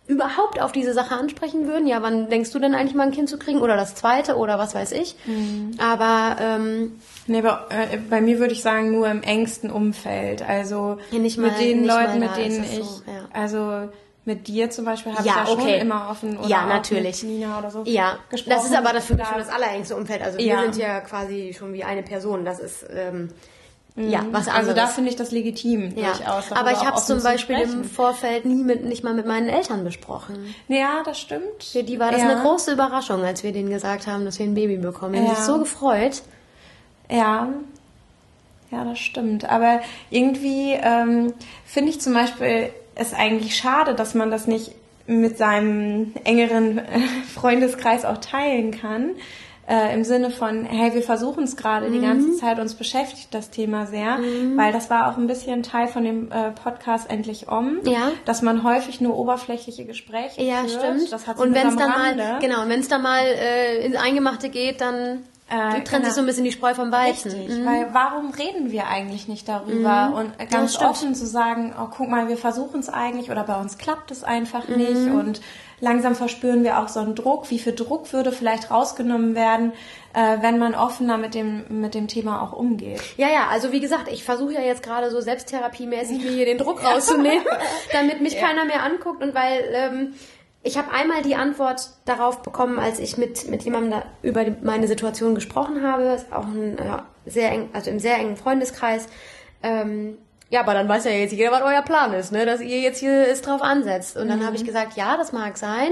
[0.09, 1.85] überhaupt auf diese Sache ansprechen würden.
[1.85, 4.57] Ja, wann denkst du denn eigentlich mal ein Kind zu kriegen oder das zweite oder
[4.57, 5.15] was weiß ich?
[5.77, 10.41] Aber ähm, Nee, bei, äh, bei mir würde ich sagen, nur im engsten Umfeld.
[10.41, 13.27] Also Ja, nicht mal- mit den Leuten, mit denen ich, so, ja.
[13.33, 13.89] also
[14.25, 15.61] mit dir zum Beispiel habe Ja, ich da okay.
[15.73, 17.21] schon immer offen oder Ja, natürlich.
[17.23, 18.55] mit Nina oder so Ja, gesprochen.
[18.57, 20.23] das ist aber das für mich schon das allerengste Umfeld.
[20.23, 20.61] Also wir Ja.
[20.63, 22.45] sind ja quasi schon wie eine Person.
[22.45, 23.29] Das ist ähm,
[23.99, 24.69] ja was anderes.
[24.69, 26.13] Also da finde ich das legitim ja.
[26.13, 26.51] durchaus.
[26.51, 27.83] Aber ich habe es zum zu Beispiel im sprechen.
[27.83, 30.53] Vorfeld nie mit nicht mal mit meinen Eltern besprochen.
[30.67, 31.63] Ja, das stimmt.
[31.71, 32.29] Für die war das ja.
[32.29, 35.13] eine große Überraschung, als wir denen gesagt haben, dass wir ein Baby bekommen.
[35.13, 35.35] Die haben Ja.
[35.35, 36.21] sich so gefreut.
[37.11, 37.49] Ja,
[38.71, 39.49] ja, das stimmt.
[39.49, 39.81] Aber
[40.11, 41.33] irgendwie ähm,
[41.65, 44.71] finde ich zum Beispiel es eigentlich schade, dass man das nicht
[45.07, 46.81] mit seinem engeren
[47.33, 49.11] Freundeskreis auch teilen kann.
[49.69, 53.51] Äh, Im Sinne von, hey, wir versuchen es gerade die ganze Zeit, uns beschäftigt das
[53.51, 54.17] Thema sehr,
[54.55, 58.11] weil das war auch ein bisschen Teil von dem äh, Podcast Endlich Om, Ja.
[58.25, 60.71] dass man häufig nur oberflächliche Gespräche Ja, führt.
[60.71, 61.11] stimmt.
[61.11, 62.23] Das hat so und wenn es dann Rande.
[62.23, 65.19] mal genau, und wenn es dann mal äh, ins Eingemachte geht, dann
[65.51, 66.09] Äh, du trennst genau.
[66.13, 67.31] so ein bisschen die Spreu vom Weizen.
[67.31, 67.65] Richtig, mhm.
[67.65, 70.09] weil warum reden wir eigentlich nicht darüber?
[70.09, 70.13] Mhm.
[70.13, 73.77] Und ganz offen zu sagen, oh guck mal, wir versuchen es eigentlich oder bei uns
[73.79, 74.75] klappt es einfach mhm.
[74.77, 75.41] nicht und
[75.79, 77.49] langsam verspüren wir auch so einen Druck.
[77.49, 79.73] Wie viel Druck würde vielleicht rausgenommen werden,
[80.13, 83.01] äh, wenn man offener mit dem, mit dem Thema auch umgeht?
[83.17, 86.57] Ja, ja, also wie gesagt, ich versuche ja jetzt gerade so selbsttherapiemäßig mir hier den
[86.57, 87.45] Druck rauszunehmen,
[87.91, 88.47] damit mich ja.
[88.47, 90.13] keiner mehr anguckt und weil ähm,
[90.61, 94.55] ich habe einmal die Antwort darauf bekommen, als ich mit, mit jemandem da über die,
[94.61, 99.07] meine Situation gesprochen habe, auch ein, ja, sehr eng, also im sehr engen Freundeskreis.
[99.63, 100.17] Ähm,
[100.49, 102.45] ja, aber dann weiß ja jetzt jeder, was euer Plan ist, ne?
[102.45, 104.17] dass ihr jetzt hier es drauf ansetzt.
[104.17, 104.45] Und dann mhm.
[104.45, 105.91] habe ich gesagt, ja, das mag sein,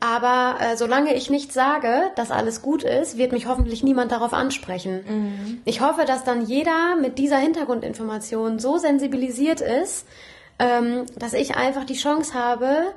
[0.00, 4.34] aber äh, solange ich nicht sage, dass alles gut ist, wird mich hoffentlich niemand darauf
[4.34, 5.04] ansprechen.
[5.08, 5.60] Mhm.
[5.64, 10.06] Ich hoffe, dass dann jeder mit dieser Hintergrundinformation so sensibilisiert ist,
[10.58, 12.92] ähm, dass ich einfach die Chance habe,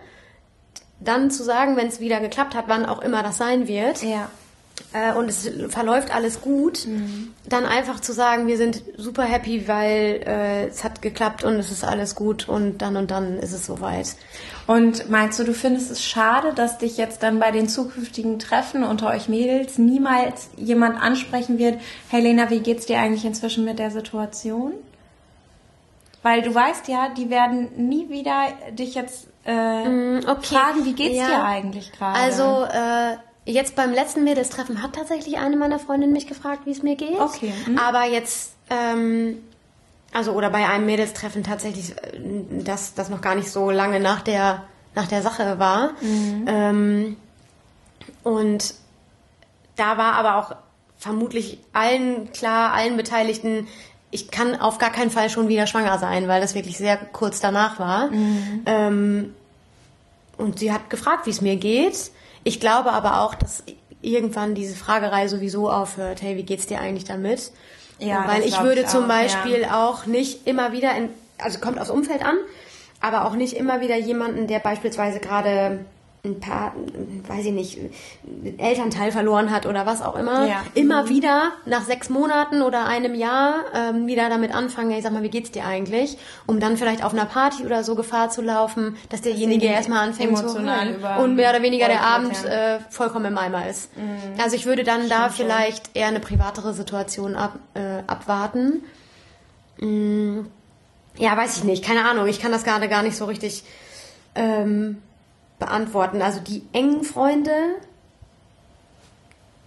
[0.99, 4.03] dann zu sagen, wenn es wieder geklappt hat, wann auch immer das sein wird.
[4.03, 4.29] Ja.
[4.93, 7.33] Äh, und es verläuft alles gut, mhm.
[7.49, 11.71] dann einfach zu sagen, wir sind super happy, weil äh, es hat geklappt und es
[11.71, 14.15] ist alles gut und dann und dann ist es soweit.
[14.65, 18.83] Und meinst du, du findest es schade, dass dich jetzt dann bei den zukünftigen Treffen
[18.83, 23.79] unter euch Mädels niemals jemand ansprechen wird, hey Lena, wie geht's dir eigentlich inzwischen mit
[23.79, 24.73] der Situation?
[26.23, 30.55] Weil du weißt ja, die werden nie wieder dich jetzt äh, mm, okay.
[30.55, 31.27] fragen, wie geht's ja.
[31.27, 32.19] dir eigentlich gerade?
[32.19, 36.83] Also äh, jetzt beim letzten Mädels-Treffen hat tatsächlich eine meiner Freundinnen mich gefragt, wie es
[36.83, 37.19] mir geht.
[37.19, 37.53] Okay.
[37.67, 37.79] Mhm.
[37.79, 39.37] Aber jetzt, ähm,
[40.13, 42.19] also oder bei einem Mädels-Treffen tatsächlich, äh,
[42.63, 44.63] das, das noch gar nicht so lange nach der
[44.95, 45.91] nach der Sache war.
[46.01, 46.45] Mhm.
[46.47, 47.17] Ähm,
[48.23, 48.73] und
[49.75, 50.55] da war aber auch
[50.97, 53.67] vermutlich allen klar, allen Beteiligten,
[54.09, 57.39] ich kann auf gar keinen Fall schon wieder schwanger sein, weil das wirklich sehr kurz
[57.39, 58.07] danach war.
[58.07, 58.63] Mhm.
[58.65, 59.35] Ähm,
[60.37, 62.11] und sie hat gefragt, wie es mir geht.
[62.47, 63.61] Ich glaube aber auch, dass
[64.01, 66.21] irgendwann diese Fragerei sowieso aufhört.
[66.21, 67.51] Hey, wie geht's dir eigentlich damit?
[67.99, 69.85] Ja, weil ich würde ich zum Beispiel ja.
[69.85, 72.37] auch nicht immer wieder in, also kommt aufs Umfeld an,
[73.01, 75.83] aber auch nicht immer wieder jemanden, der beispielsweise gerade
[76.25, 76.73] ein paar,
[77.27, 77.77] weiß ich nicht,
[78.57, 80.63] Elternteil verloren hat oder was auch immer, ja.
[80.73, 81.09] immer mhm.
[81.09, 85.29] wieder nach sechs Monaten oder einem Jahr ähm, wieder damit anfangen, ich sag mal, wie
[85.29, 86.17] geht's dir eigentlich?
[86.45, 90.37] Um dann vielleicht auf einer Party oder so Gefahr zu laufen, dass derjenige erstmal anfängt
[90.37, 93.95] zu heulen und mehr oder weniger der Abend äh, vollkommen im Eimer ist.
[93.97, 94.39] Mhm.
[94.41, 98.83] Also ich würde dann Stimmt da vielleicht eher eine privatere Situation ab, äh, abwarten.
[99.79, 100.47] Mhm.
[101.17, 103.63] Ja, weiß ich nicht, keine Ahnung, ich kann das gerade gar nicht so richtig
[104.35, 105.01] ähm,
[105.59, 106.21] beantworten.
[106.21, 107.51] Also die engen Freunde,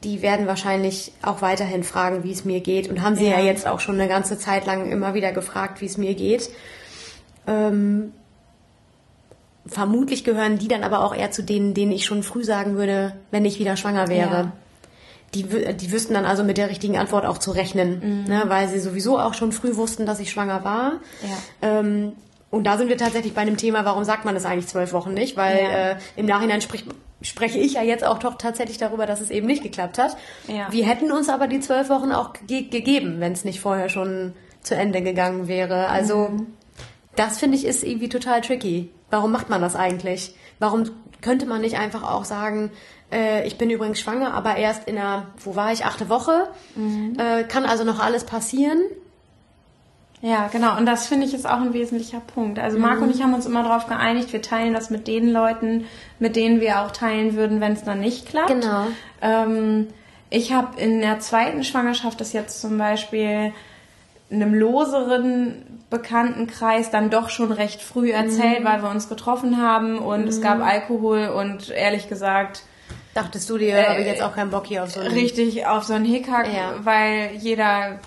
[0.04, 2.88] die werden wahrscheinlich auch weiterhin fragen, wie es mir geht.
[2.88, 5.80] Und haben sie ja, ja jetzt auch schon eine ganze Zeit lang immer wieder gefragt,
[5.80, 6.50] wie es mir geht.
[7.46, 8.12] Ähm,
[9.66, 13.14] vermutlich gehören die dann aber auch eher zu denen, denen ich schon früh sagen würde,
[13.30, 14.30] wenn ich wieder schwanger wäre.
[14.30, 14.52] Ja.
[15.34, 18.24] Die, die wüssten dann also mit der richtigen Antwort auch zu rechnen, mhm.
[18.24, 20.94] ne, weil sie sowieso auch schon früh wussten, dass ich schwanger war.
[21.22, 21.78] Ja.
[21.78, 22.12] Ähm,
[22.50, 25.14] und da sind wir tatsächlich bei einem Thema, warum sagt man das eigentlich zwölf Wochen
[25.14, 25.36] nicht?
[25.36, 25.90] Weil ja.
[25.90, 26.86] äh, im Nachhinein spricht,
[27.22, 30.16] spreche ich ja jetzt auch doch tatsächlich darüber, dass es eben nicht geklappt hat.
[30.48, 30.66] Ja.
[30.70, 34.34] Wir hätten uns aber die zwölf Wochen auch ge gegeben, wenn es nicht vorher schon
[34.62, 35.88] zu Ende gegangen wäre.
[35.88, 36.46] Also mhm.
[37.14, 38.90] das finde ich ist irgendwie total tricky.
[39.10, 40.34] Warum macht man das eigentlich?
[40.58, 42.70] Warum könnte man nicht einfach auch sagen,
[43.12, 47.16] äh, ich bin übrigens schwanger, aber erst in einer, wo war ich, achte Woche, mhm.
[47.18, 48.80] äh, kann also noch alles passieren.
[50.22, 50.76] Ja, genau.
[50.76, 52.58] Und das finde ich ist auch ein wesentlicher Punkt.
[52.58, 53.02] Also Marco mhm.
[53.04, 55.86] und ich haben uns immer darauf geeinigt, wir teilen das mit den Leuten,
[56.18, 58.48] mit denen wir auch teilen würden, wenn es dann nicht klappt.
[58.48, 58.86] Genau.
[59.22, 59.88] Ähm,
[60.28, 63.52] ich habe in der zweiten Schwangerschaft das jetzt zum Beispiel
[64.30, 68.64] einem loseren Bekanntenkreis dann doch schon recht früh erzählt, mhm.
[68.64, 70.28] weil wir uns getroffen haben und mhm.
[70.28, 72.62] es gab Alkohol und ehrlich gesagt
[73.14, 75.12] Dachtest du dir, äh, habe ich jetzt auch keinen Bock hier auf so einen...
[75.12, 76.74] Richtig, auf so einen Hickhack, ja.
[76.84, 77.98] weil jeder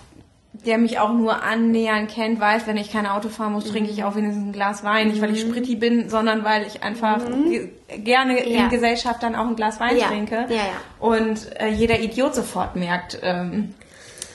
[0.65, 3.97] der mich auch nur annähernd kennt, weiß, wenn ich kein Auto fahren muss, trinke ich
[3.97, 4.03] mhm.
[4.03, 5.09] auch wenigstens ein Glas Wein.
[5.09, 5.49] Nicht, weil ich mhm.
[5.49, 7.69] spritti bin, sondern weil ich einfach mhm.
[8.03, 8.63] gerne ja.
[8.63, 10.07] in Gesellschaft dann auch ein Glas Wein ja.
[10.07, 10.45] trinke.
[10.49, 10.61] Ja,
[10.99, 13.73] Und äh, jeder Idiot sofort merkt, ähm,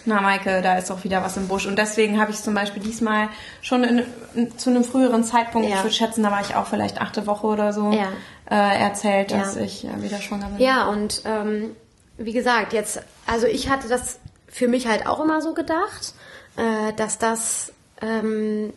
[0.05, 1.67] na Maike, da ist doch wieder was im Busch.
[1.67, 3.29] Und deswegen habe ich zum Beispiel diesmal
[3.61, 4.03] schon in,
[4.35, 7.47] in, zu einem früheren Zeitpunkt, ich würde schätzen, da war ich auch vielleicht achte Woche
[7.47, 8.03] oder so, äh,
[8.49, 10.65] erzählt, dass ich äh, wieder schwanger bin.
[10.65, 11.77] Ja, und ähm,
[12.17, 16.15] wie gesagt, jetzt, also ich hatte das für mich halt auch immer so gedacht,
[16.57, 18.73] äh, dass das ähm,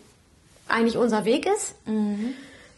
[0.67, 1.75] eigentlich unser Weg ist.
[1.87, 2.33] Mhm.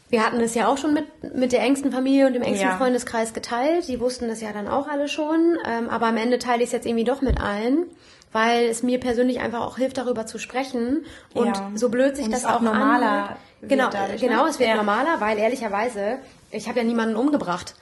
[0.10, 2.78] Wir hatten es ja auch schon mit, mit der engsten Familie und dem engsten ja.
[2.78, 3.88] Freundeskreis geteilt.
[3.88, 5.58] Die wussten das ja dann auch alle schon.
[5.66, 7.86] Ähm, aber am Ende teile ich es jetzt irgendwie doch mit allen,
[8.32, 11.06] weil es mir persönlich einfach auch hilft, darüber zu sprechen.
[11.34, 11.72] Und ja.
[11.74, 13.36] so blöd sich und das auch, normaler an.
[13.68, 14.50] Genau, dadurch, genau, ne?
[14.50, 14.76] es wird ja.
[14.76, 16.20] normaler, weil ehrlicherweise,
[16.52, 17.76] ich habe ja niemanden umgebracht.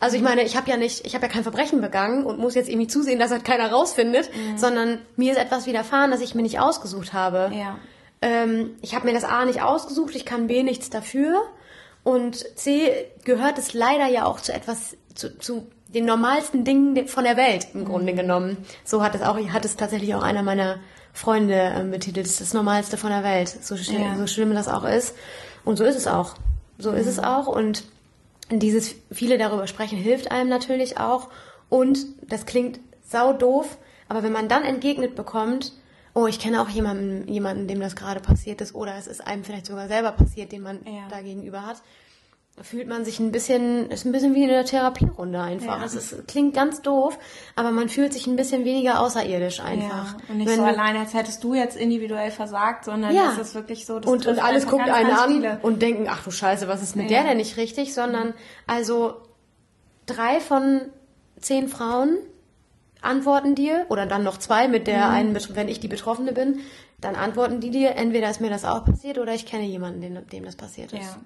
[0.00, 2.54] Also ich meine, ich habe ja nicht, ich habe ja kein Verbrechen begangen und muss
[2.54, 4.58] jetzt irgendwie zusehen, dass halt keiner rausfindet, mhm.
[4.58, 7.50] sondern mir ist etwas widerfahren, das ich mir nicht ausgesucht habe.
[7.54, 7.78] Ja.
[8.22, 11.42] Ähm, ich habe mir das A nicht ausgesucht, ich kann B nichts dafür
[12.04, 12.90] und C
[13.24, 17.68] gehört es leider ja auch zu etwas, zu, zu den normalsten Dingen von der Welt
[17.74, 18.16] im Grunde mhm.
[18.16, 18.56] genommen.
[18.84, 20.78] So hat es auch, hat es tatsächlich auch einer meiner
[21.12, 22.26] Freunde ähm, betitelt.
[22.26, 23.48] Das ist das Normalste von der Welt.
[23.48, 24.16] So, ja.
[24.16, 25.14] so schlimm das auch ist.
[25.64, 26.34] Und so ist es auch.
[26.78, 26.98] So mhm.
[26.98, 27.46] ist es auch.
[27.46, 27.84] Und
[28.50, 31.28] dieses viele darüber sprechen hilft einem natürlich auch.
[31.68, 35.72] Und das klingt sau doof, aber wenn man dann entgegnet bekommt,
[36.14, 39.44] oh, ich kenne auch jemanden, jemanden, dem das gerade passiert ist, oder es ist einem
[39.44, 41.06] vielleicht sogar selber passiert, den man ja.
[41.10, 41.82] da gegenüber hat,
[42.62, 45.78] fühlt man sich ein bisschen, ist ein bisschen wie eine Therapierunde einfach.
[45.78, 45.84] Ja.
[45.84, 47.18] Es ist, klingt ganz doof,
[47.56, 50.14] aber man fühlt sich ein bisschen weniger außerirdisch einfach.
[50.14, 53.32] Ja, und nicht Wenn, so alleine, als hättest du jetzt individuell versagt, sondern ja.
[53.32, 55.58] es ist wirklich so, dass und, und alles guckt ganz, einen ganz an viele.
[55.62, 57.18] und denken, ach du Scheiße, was ist mit ja.
[57.18, 58.34] der denn nicht richtig, sondern
[58.66, 59.14] also
[60.06, 60.82] drei von
[61.40, 62.18] zehn Frauen
[63.00, 65.14] antworten dir oder dann noch zwei mit der mhm.
[65.14, 66.60] einen, wenn ich die Betroffene bin,
[67.00, 70.26] dann antworten die dir, entweder ist mir das auch passiert oder ich kenne jemanden, dem,
[70.28, 71.00] dem das passiert ist.
[71.00, 71.20] Ja.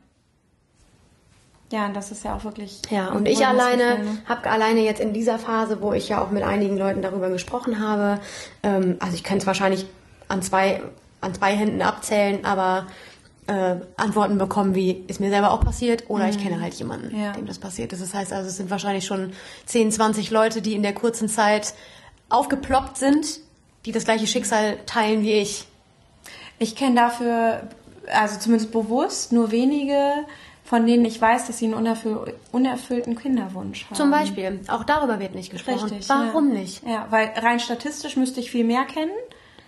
[1.73, 2.83] Ja, und das ist ja auch wirklich.
[2.91, 6.43] Ja, und ich alleine habe alleine jetzt in dieser Phase, wo ich ja auch mit
[6.43, 8.21] einigen Leuten darüber gesprochen habe,
[8.63, 9.87] ähm, also ich könnte es wahrscheinlich
[10.29, 10.83] an zwei,
[11.23, 12.87] an zwei Händen abzählen, aber
[13.47, 16.31] äh, Antworten bekommen wie, ist mir selber auch passiert oder mhm.
[16.31, 17.33] ich kenne halt jemanden, ja.
[17.33, 18.03] dem das passiert ist.
[18.03, 19.33] Das heißt also, es sind wahrscheinlich schon
[19.65, 21.73] 10, 20 Leute, die in der kurzen Zeit
[22.29, 23.41] aufgeploppt sind,
[23.87, 25.67] die das gleiche Schicksal teilen wie ich.
[26.59, 27.63] Ich kenne dafür,
[28.13, 30.27] also zumindest bewusst, nur wenige
[30.73, 33.95] von denen ich weiß, dass sie einen unerfüll unerfüllten Kinderwunsch haben.
[33.95, 34.61] Zum Beispiel.
[34.69, 35.91] Auch darüber wird nicht gesprochen.
[35.91, 36.09] Richtig.
[36.09, 36.61] Warum ja.
[36.61, 36.83] nicht?
[36.87, 39.13] Ja, weil rein statistisch müsste ich viel mehr kennen.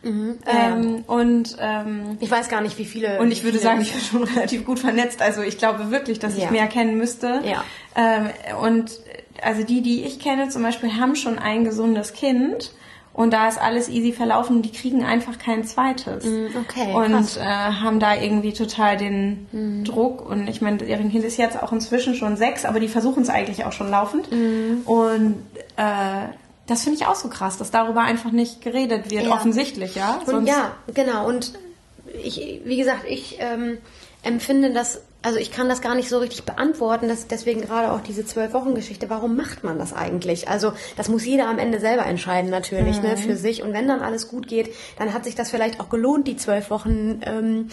[0.03, 0.38] Mhm.
[0.47, 3.21] Ähm, und ähm, ich weiß gar nicht, wie viele.
[3.21, 5.21] Und ich würde sagen, ich bin schon relativ gut vernetzt.
[5.21, 6.45] Also ich glaube wirklich, dass ja.
[6.45, 7.43] ich mehr kennen müsste.
[7.45, 7.62] Ja.
[7.95, 8.31] Ähm,
[8.62, 8.99] und
[9.43, 12.73] also die, die ich kenne, zum Beispiel, haben schon ein gesundes Kind
[13.14, 14.61] und da ist alles easy verlaufen.
[14.61, 16.24] Die kriegen einfach kein zweites.
[16.24, 16.92] Mm, okay.
[16.92, 19.85] Und äh, haben da irgendwie total den mm.
[19.85, 20.29] Druck.
[20.29, 23.29] Und ich meine, deren Kind ist jetzt auch inzwischen schon sechs, aber die versuchen es
[23.29, 24.29] eigentlich auch schon laufend.
[24.33, 24.83] Mm.
[24.85, 25.37] Und
[25.77, 26.27] äh,
[26.66, 29.33] das finde ich auch so krass, dass darüber einfach nicht geredet wird, ja.
[29.33, 30.20] offensichtlich, ja.
[30.27, 31.29] Und ja, genau.
[31.29, 31.53] Und
[32.20, 33.79] ich, wie gesagt, ich ähm,
[34.24, 38.03] empfinde das also ich kann das gar nicht so richtig beantworten, dass deswegen gerade auch
[38.03, 39.09] diese zwölf Wochen Geschichte.
[39.09, 40.49] Warum macht man das eigentlich?
[40.49, 43.15] Also das muss jeder am Ende selber entscheiden natürlich, ne, mhm.
[43.15, 43.63] ne, für sich.
[43.63, 46.69] Und wenn dann alles gut geht, dann hat sich das vielleicht auch gelohnt, die zwölf
[46.69, 47.69] Wochen ähm,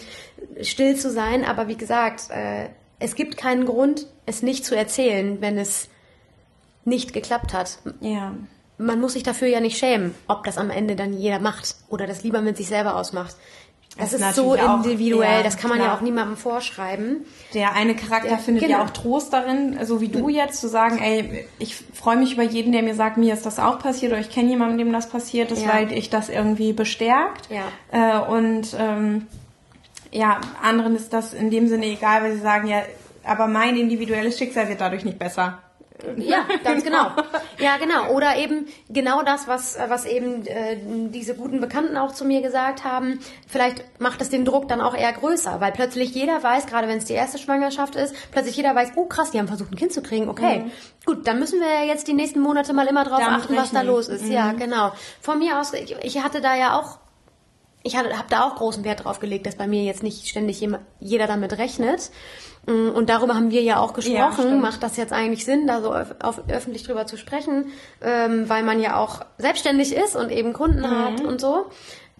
[0.62, 1.44] still zu sein.
[1.44, 5.88] Aber wie gesagt, äh, es gibt keinen Grund, es nicht zu erzählen, wenn es
[6.86, 7.80] nicht geklappt hat.
[8.00, 8.34] Ja.
[8.78, 12.06] Man muss sich dafür ja nicht schämen, ob das am Ende dann jeder macht oder
[12.06, 13.36] das lieber mit sich selber ausmacht.
[13.98, 15.90] Das, ist so individuell, auch, das kann man klar.
[15.90, 17.26] ja auch niemandem vorschreiben.
[17.52, 18.78] Der eine Charakter ja, findet genau.
[18.78, 22.42] ja auch Trost darin, so wie du jetzt, zu sagen, ey, ich freue mich über
[22.42, 25.10] jeden, der mir sagt, mir ist das auch passiert oder ich kenne jemanden, dem das
[25.10, 25.74] passiert ist, ja.
[25.74, 27.48] weil ich das irgendwie bestärkt.
[27.50, 27.64] Ja.
[27.90, 29.26] Äh, und ähm,
[30.10, 32.82] ja, anderen ist das in dem Sinne egal, weil sie sagen, ja,
[33.24, 35.58] aber mein individuelles Schicksal wird dadurch nicht besser.
[36.16, 37.10] Ja, ganz genau.
[37.58, 38.12] Ja, genau.
[38.12, 40.76] Oder eben genau das, was, was eben äh,
[41.10, 43.20] diese guten Bekannten auch zu mir gesagt haben.
[43.46, 46.98] Vielleicht macht es den Druck dann auch eher größer, weil plötzlich jeder weiß, gerade wenn
[46.98, 49.92] es die erste Schwangerschaft ist, plötzlich jeder weiß, oh krass, die haben versucht, ein Kind
[49.92, 50.28] zu kriegen.
[50.28, 50.70] Okay, mhm.
[51.04, 53.62] gut, dann müssen wir ja jetzt die nächsten Monate mal immer drauf Damit achten, rechnen.
[53.62, 54.24] was da los ist.
[54.24, 54.32] Mhm.
[54.32, 54.92] Ja, genau.
[55.20, 57.01] Von mir aus, ich, ich hatte da ja auch
[57.82, 60.66] ich habe da auch großen Wert drauf gelegt, dass bei mir jetzt nicht ständig
[61.00, 62.10] jeder damit rechnet.
[62.66, 64.48] Mm, und darüber haben wir ja auch gesprochen.
[64.48, 67.66] Ja, Macht das jetzt eigentlich Sinn, da so auf, öffentlich drüber zu sprechen,
[68.00, 71.04] ähm, weil man ja auch selbstständig ist und eben Kunden mhm.
[71.04, 71.66] hat und so.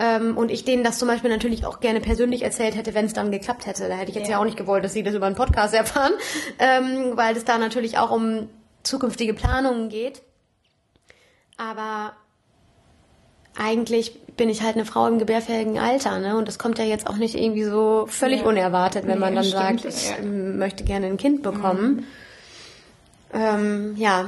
[0.01, 3.13] Ähm, und ich denen das zum Beispiel natürlich auch gerne persönlich erzählt hätte, wenn es
[3.13, 3.89] dann geklappt hätte.
[3.89, 4.33] Da hätte ich jetzt ja.
[4.33, 4.41] ja.
[4.41, 6.13] auch nicht gewollt, dass sie das über einen Podcast erfahren,
[6.59, 8.49] ähm, weil es da natürlich auch um
[8.83, 10.23] zukünftige Planungen geht.
[11.57, 12.15] Aber
[13.57, 16.37] eigentlich bin ich halt eine Frau im gebärfähigen Alter, ne?
[16.37, 18.47] Und das kommt ja jetzt auch nicht irgendwie so völlig ja.
[18.47, 21.97] unerwartet, wenn nee, man dann stimmt, sagt, ich möchte gerne ein Kind bekommen.
[21.97, 22.05] Mhm.
[23.35, 24.27] Ähm, ja,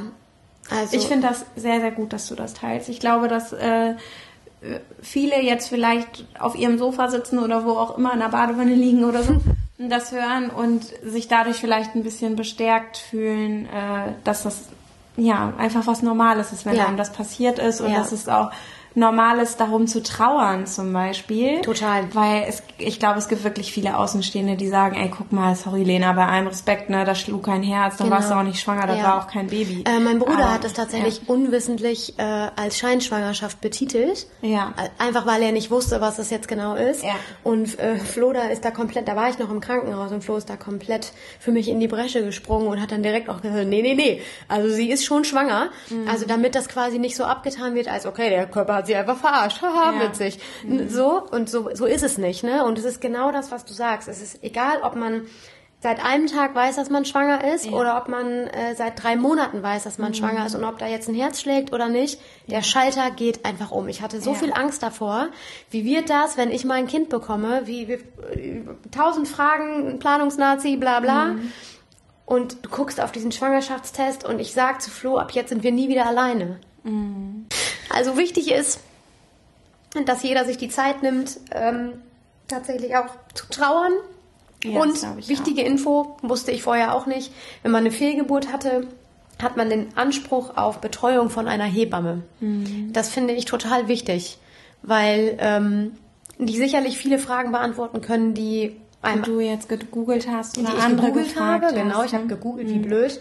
[0.71, 0.97] also.
[0.97, 2.89] Ich finde das sehr, sehr gut, dass du das teilst.
[2.89, 3.95] Ich glaube, dass äh,
[5.03, 9.05] viele jetzt vielleicht auf ihrem Sofa sitzen oder wo auch immer in der Badewanne liegen
[9.05, 9.37] oder so,
[9.79, 14.65] das hören und sich dadurch vielleicht ein bisschen bestärkt fühlen, äh, dass das
[15.17, 16.87] ja einfach was Normales ist, wenn ja.
[16.87, 17.99] einem das passiert ist und ja.
[17.99, 18.51] dass es auch
[18.95, 21.61] normal ist, darum zu trauern zum Beispiel.
[21.63, 22.05] Total.
[22.15, 25.83] Weil es, ich glaube, es gibt wirklich viele Außenstehende, die sagen, ey, guck mal, sorry
[25.83, 28.17] Lena, bei allem Respekt, ne, da schlug kein Herz, dann Genau.
[28.19, 29.03] warst du auch nicht schwanger, da Ja.
[29.05, 29.85] war auch kein Baby.
[29.87, 34.27] Äh, mein Bruder Aber, hat es tatsächlich unwissentlich äh, als Scheinschwangerschaft betitelt.
[34.43, 34.73] Ja.
[34.77, 37.03] Äh, Einfach weil er nicht wusste, was das jetzt genau ist.
[37.03, 37.15] Ja.
[37.43, 40.37] Und äh, Flo da ist da komplett, da war ich noch im Krankenhaus und Flo
[40.37, 43.67] ist da komplett für mich in die Bresche gesprungen und hat dann direkt auch gesagt,
[43.69, 45.69] nee, nee, nee, also sie ist schon schwanger.
[45.91, 46.09] Mhm.
[46.09, 49.17] Also damit das quasi nicht so abgetan wird, als okay, der Körper hat sie einfach
[49.17, 50.01] verarscht, haha, Ja.
[50.09, 50.39] witzig.
[50.69, 52.65] N- So, und so, so ist es nicht, ne?
[52.65, 54.09] Und es ist genau das, was du sagst.
[54.09, 55.23] Es ist egal, ob man
[55.81, 59.63] seit einem Tag weiß, dass man schwanger ist oder ob man äh, seit drei Monaten
[59.63, 60.15] weiß, dass man Mhm.
[60.15, 62.19] schwanger ist und ob da jetzt ein Herz schlägt oder nicht.
[62.47, 63.87] Der Schalter geht einfach um.
[63.89, 64.37] Ich hatte so Ja.
[64.39, 65.29] viel Angst davor.
[65.71, 67.63] Wie wird das, wenn ich mal ein Kind bekomme?
[67.67, 71.25] Wie, wie äh, tausend Fragen, Planungsnazi, bla bla.
[71.27, 71.53] Mhm.
[72.25, 75.73] Und du guckst auf diesen Schwangerschaftstest und ich sag zu Flo, ab jetzt sind wir
[75.73, 76.59] nie wieder alleine.
[76.85, 77.47] Mhm.
[77.91, 78.81] Also wichtig ist,
[80.07, 81.93] dass jeder sich die Zeit nimmt, ähm,
[82.49, 83.93] tatsächlich auch zu trauern.
[84.65, 88.87] Ja, und wichtige Info, wusste ich vorher auch nicht, wenn man eine Fehlgeburt hatte,
[89.43, 92.23] hat man den Anspruch auf Betreuung von einer Hebamme.
[92.41, 92.93] Mhm.
[92.93, 94.39] Das finde ich total wichtig,
[94.83, 95.93] weil ähm,
[96.39, 100.83] die sicherlich viele Fragen beantworten können, die einem du jetzt gegoogelt hast die oder ich
[100.83, 101.75] andere gegoogelt gefragt habe.
[101.75, 102.35] Genau, hast, ich habe ne?
[102.35, 103.21] gegoogelt, wie blöd.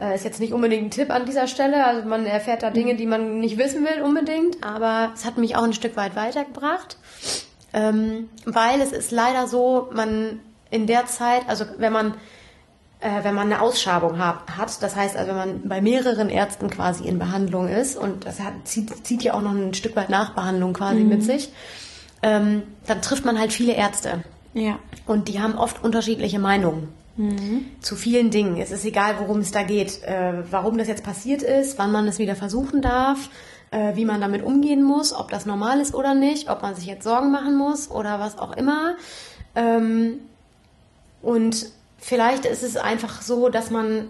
[0.00, 1.84] Äh, ist jetzt nicht unbedingt ein Tipp an dieser Stelle.
[1.84, 4.64] Also man erfährt da Dinge, die man nicht wissen will unbedingt.
[4.64, 6.96] Aber es hat mich auch ein Stück weit weitergebracht.
[7.72, 12.14] Ähm, weil es ist leider so, man in der Zeit, also wenn man
[13.00, 16.70] äh, wenn man eine Ausschabung hab, hat, das heißt also, wenn man bei mehreren Ärzten
[16.70, 20.08] quasi in Behandlung ist und das hat, zieht, zieht ja auch noch ein Stück weit
[20.08, 21.52] Nachbehandlung quasi mit sich,
[22.22, 24.24] ähm, dann trifft man halt viele Ärzte.
[24.54, 24.78] Ja.
[25.06, 26.88] Und die haben oft unterschiedliche Meinungen
[27.80, 28.56] zu vielen Dingen.
[28.60, 32.08] Es ist egal, worum es da geht, äh, warum das jetzt passiert ist, wann man
[32.08, 33.30] es wieder versuchen darf,
[33.70, 36.86] äh, wie man damit umgehen muss, ob das normal ist oder nicht, ob man sich
[36.86, 38.96] jetzt Sorgen machen muss oder was auch immer.
[39.54, 40.18] Ähm,
[41.22, 44.08] und vielleicht ist es einfach so, dass man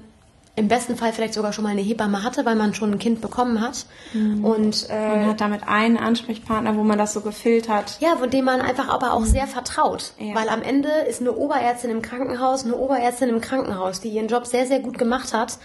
[0.56, 3.20] im besten Fall vielleicht sogar schon mal eine Hebamme hatte, weil man schon ein Kind
[3.20, 3.86] bekommen hat.
[4.14, 7.96] Und äh, Man hat damit einen Ansprechpartner, wo man das so gefiltert.
[8.00, 10.12] ja, von dem man einfach aber auch sehr vertraut.
[10.18, 10.34] Ja.
[10.36, 14.46] Weil am Ende ist eine Oberärztin im Krankenhaus, eine Oberärztin im Krankenhaus, die ihren Job
[14.46, 15.58] sehr, sehr gut gemacht hat,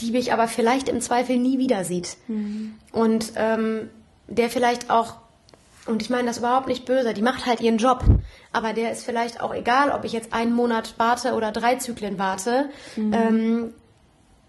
[0.00, 2.18] die mich aber vielleicht im Zweifel nie wieder sieht.
[2.92, 3.88] Und ähm,
[4.28, 5.14] der vielleicht auch,
[5.86, 8.04] und ich meine das überhaupt nicht böse, die macht halt ihren Job.
[8.52, 12.18] Aber der ist vielleicht auch egal, ob ich jetzt einen Monat warte oder drei Zyklen
[12.18, 12.68] warte.
[12.98, 13.72] Ähm,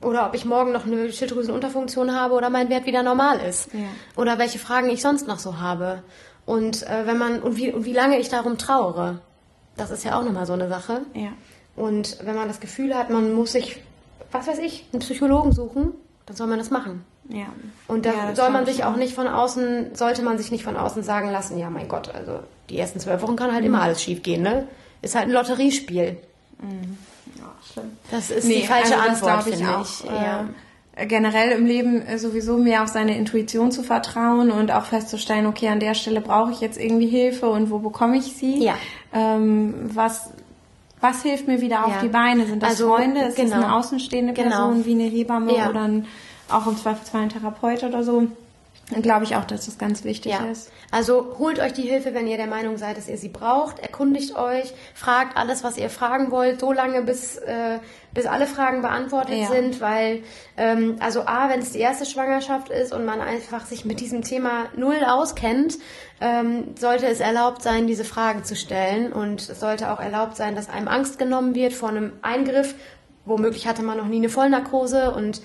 [0.01, 3.73] oder ob ich morgen noch eine Schilddrüsenunterfunktion habe oder mein Wert wieder normal ist.
[3.73, 3.79] Ja.
[4.15, 6.03] Oder welche Fragen ich sonst noch so habe.
[6.45, 9.19] Und äh, wenn man und wie, und wie lange ich darum trauere.
[9.75, 11.01] Das ist ja auch nochmal so eine Sache.
[11.13, 11.29] Ja.
[11.75, 13.81] Und wenn man das Gefühl hat, man muss sich,
[14.31, 15.93] was weiß ich, einen Psychologen suchen,
[16.25, 17.03] dann soll man das machen.
[17.29, 17.45] Ja.
[17.87, 20.77] Und da Ja, soll man sich auch nicht von außen, sollte man sich nicht von
[20.77, 23.67] außen sagen lassen, ja mein Gott, also die ersten zwölf Wochen kann halt Mhm.
[23.67, 24.67] immer alles schief gehen, ne?
[25.01, 26.17] Ist halt ein Lotteriespiel.
[27.37, 27.91] Ja, schlimm.
[28.11, 29.81] Das ist die falsche also das Antwort, finde auch.
[29.83, 30.03] ich.
[30.05, 30.45] Ja.
[30.95, 35.45] Äh, generell im Leben äh, sowieso mehr auf seine Intuition zu vertrauen und auch festzustellen,
[35.45, 38.63] okay, an der Stelle brauche ich jetzt irgendwie Hilfe und wo bekomme ich sie?
[38.63, 38.73] Ja.
[39.13, 40.31] Ähm, was,
[40.99, 42.01] was hilft mir wieder auf Ja.
[42.01, 42.45] die Beine?
[42.47, 43.21] Sind das Also, Freunde?
[43.21, 43.55] Ist das genau.
[43.57, 44.49] eine außenstehende Genau.
[44.49, 45.69] Person wie eine Hebamme Ja.
[45.69, 46.07] oder ein,
[46.49, 48.27] auch im Zweifelsfall ein Therapeut oder so?
[48.89, 50.45] Dann glaube ich auch, dass das ganz wichtig Ja.
[50.45, 50.71] ist.
[50.91, 53.79] Also holt euch die Hilfe, wenn ihr der Meinung seid, dass ihr sie braucht.
[53.79, 57.79] Erkundigt euch, fragt alles, was ihr fragen wollt, so lange, bis, äh,
[58.13, 59.47] bis alle Fragen beantwortet Ja.
[59.49, 60.23] sind, weil,
[60.55, 64.21] ähm, also A, wenn es die erste Schwangerschaft ist und man einfach sich mit diesem
[64.21, 65.77] Thema null auskennt,
[66.21, 70.55] ähm, sollte es erlaubt sein, diese Fragen zu stellen und es sollte auch erlaubt sein,
[70.55, 72.73] dass einem Angst genommen wird vor einem Eingriff.
[73.25, 75.41] Womöglich hatte man noch nie eine Vollnarkose und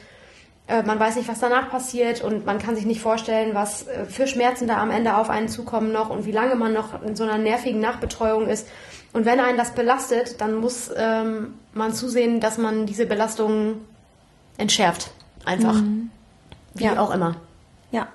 [0.84, 4.26] man weiß nicht, was danach passiert und man kann sich nicht vorstellen, was äh, für
[4.26, 7.24] Schmerzen da am Ende auf einen zukommen noch und wie lange man noch in so
[7.24, 8.68] einer nervigen Nachbetreuung ist.
[9.12, 13.82] Und wenn einen das belastet, dann muss ähm, man zusehen, dass man diese Belastung
[14.56, 15.10] entschärft.
[15.44, 15.74] Einfach.
[16.74, 16.98] Wie Ja.
[16.98, 17.36] auch immer.
[17.90, 18.06] Ja,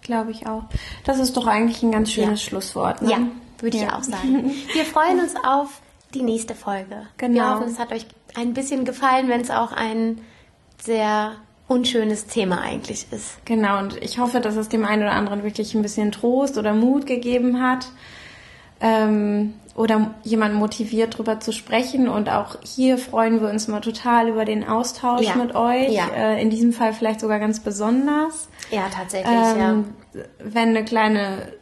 [0.00, 0.62] glaube ich auch.
[1.04, 2.48] Das ist doch eigentlich ein ganz schönes Ja.
[2.50, 3.02] Schlusswort.
[3.02, 3.10] Ne?
[3.10, 3.18] Ja,
[3.58, 3.98] würde ich Ja.
[3.98, 4.52] auch sagen.
[4.72, 5.80] Wir freuen uns auf
[6.14, 7.06] die nächste Folge.
[7.18, 7.34] Genau.
[7.34, 10.20] Wir hoffen, es hat euch ein bisschen gefallen, wenn es auch ein
[10.82, 11.32] sehr
[11.72, 13.44] unschönes Thema eigentlich ist.
[13.44, 16.74] Genau, und ich hoffe, dass es dem einen oder anderen wirklich ein bisschen Trost oder
[16.74, 17.86] Mut gegeben hat.
[18.80, 22.08] Ähm, oder jemand motiviert, darüber zu sprechen.
[22.08, 25.36] Und auch hier freuen wir uns mal total über den Austausch Ja.
[25.36, 25.90] mit euch.
[25.92, 26.08] Ja.
[26.14, 28.48] Äh, in diesem Fall vielleicht sogar ganz besonders.
[28.70, 29.70] Ja, tatsächlich, ja.
[29.70, 29.94] Ähm,
[30.38, 31.52] Wenn eine kleine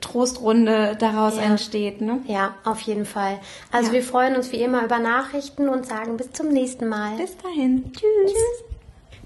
[0.00, 1.42] Trostrunde daraus Ja.
[1.42, 2.00] entsteht.
[2.00, 2.20] Ne?
[2.26, 3.38] Ja, auf jeden Fall.
[3.72, 3.94] Also Ja.
[3.94, 7.16] wir freuen uns wie immer über Nachrichten und sagen bis zum nächsten Mal.
[7.16, 7.92] Bis dahin.
[7.92, 8.32] Tschüss.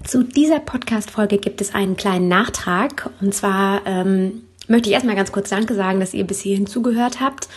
[0.05, 3.09] Zu dieser Podcast-Folge gibt es einen kleinen Nachtrag.
[3.21, 7.21] Und zwar ähm, möchte ich erstmal ganz kurz Danke sagen, dass ihr bis hierhin zugehört
[7.21, 7.47] habt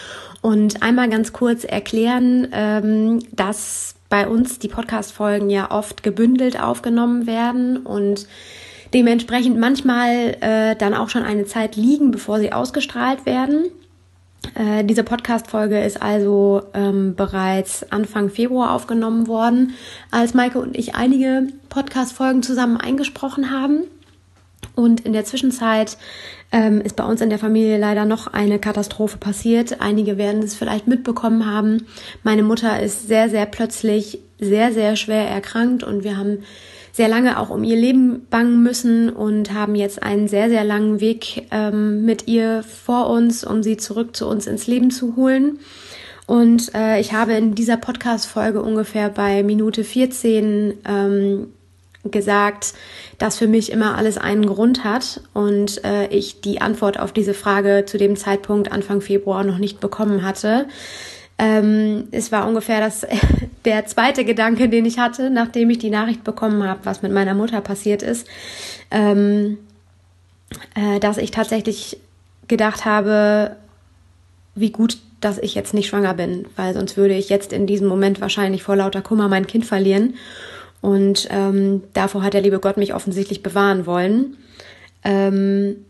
[0.43, 7.27] und einmal ganz kurz erklären, ähm, dass bei uns die Podcast-Folgen ja oft gebündelt aufgenommen
[7.27, 8.29] werden und
[8.95, 13.71] dementsprechend manchmal äh, dann auch schon eine Zeit liegen, bevor sie ausgestrahlt werden.
[14.55, 19.75] Äh, diese Podcast-Folge ist also ähm, bereits Anfang Februar aufgenommen worden,
[20.11, 23.85] als Maike und ich einige Podcast-Folgen zusammen eingesprochen haben.
[24.75, 25.97] Und in der Zwischenzeit
[26.53, 29.81] ähm, ist bei uns in der Familie leider noch eine Katastrophe passiert.
[29.81, 31.87] Einige werden es vielleicht mitbekommen haben.
[32.23, 36.45] Meine Mutter ist sehr, sehr plötzlich sehr, sehr schwer erkrankt und wir haben
[36.97, 40.99] sehr lange auch um ihr Leben bangen müssen und haben jetzt einen sehr, sehr langen
[40.99, 45.59] Weg ähm, mit ihr vor uns, um sie zurück zu uns ins Leben zu holen.
[46.27, 51.49] Und äh, ich habe in dieser Podcast-Folge ungefähr bei Minute 14 ähm,
[52.05, 52.73] gesagt,
[53.19, 57.35] dass für mich immer alles einen Grund hat und äh, ich die Antwort auf diese
[57.35, 60.67] Frage zu dem Zeitpunkt Anfang Februar noch nicht bekommen hatte.
[61.39, 63.07] Ähm, es war ungefähr das,
[63.67, 67.35] der zweite Gedanke, den ich hatte, nachdem ich die Nachricht bekommen habe, was mit meiner
[67.35, 68.27] Mutter passiert ist,
[68.91, 69.59] ähm,
[70.75, 71.99] äh, dass ich tatsächlich
[72.49, 73.57] gedacht habe,
[74.55, 77.89] wie gut, dass ich jetzt nicht schwanger bin, weil sonst würde ich jetzt in diesem
[77.89, 80.15] Moment wahrscheinlich vor lauter Kummer mein Kind verlieren.
[80.81, 84.37] Und ähm, davor hat der liebe Gott mich offensichtlich bewahren wollen.
[85.03, 85.85] Ähm,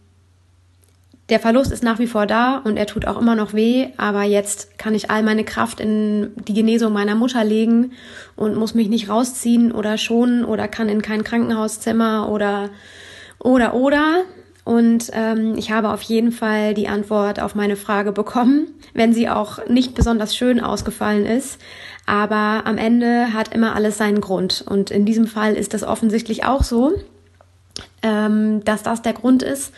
[1.29, 4.23] der Verlust ist nach wie vor da und er tut auch immer noch weh, aber
[4.23, 7.93] jetzt kann ich all meine Kraft in die Genesung meiner Mutter legen
[8.37, 12.71] und muss mich nicht rausziehen oder schonen oder kann in kein Krankenhauszimmer oder
[13.41, 14.23] oder oder.
[14.65, 19.29] Und ähm, ich habe auf jeden Fall die Antwort auf meine Frage bekommen, wenn sie
[19.29, 21.61] auch nicht besonders schön ausgefallen ist.
[22.05, 24.65] Aber am Ende hat immer alles seinen Grund.
[24.69, 26.95] Und in diesem Fall ist das offensichtlich auch so,
[28.03, 29.73] ähm, dass das der Grund ist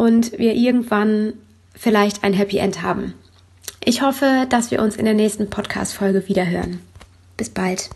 [0.00, 1.34] und wir irgendwann
[1.74, 3.12] vielleicht ein Happy End haben.
[3.84, 6.80] Ich hoffe, dass wir uns in der nächsten Podcast-Folge wiederhören.
[7.36, 7.90] Bis bald.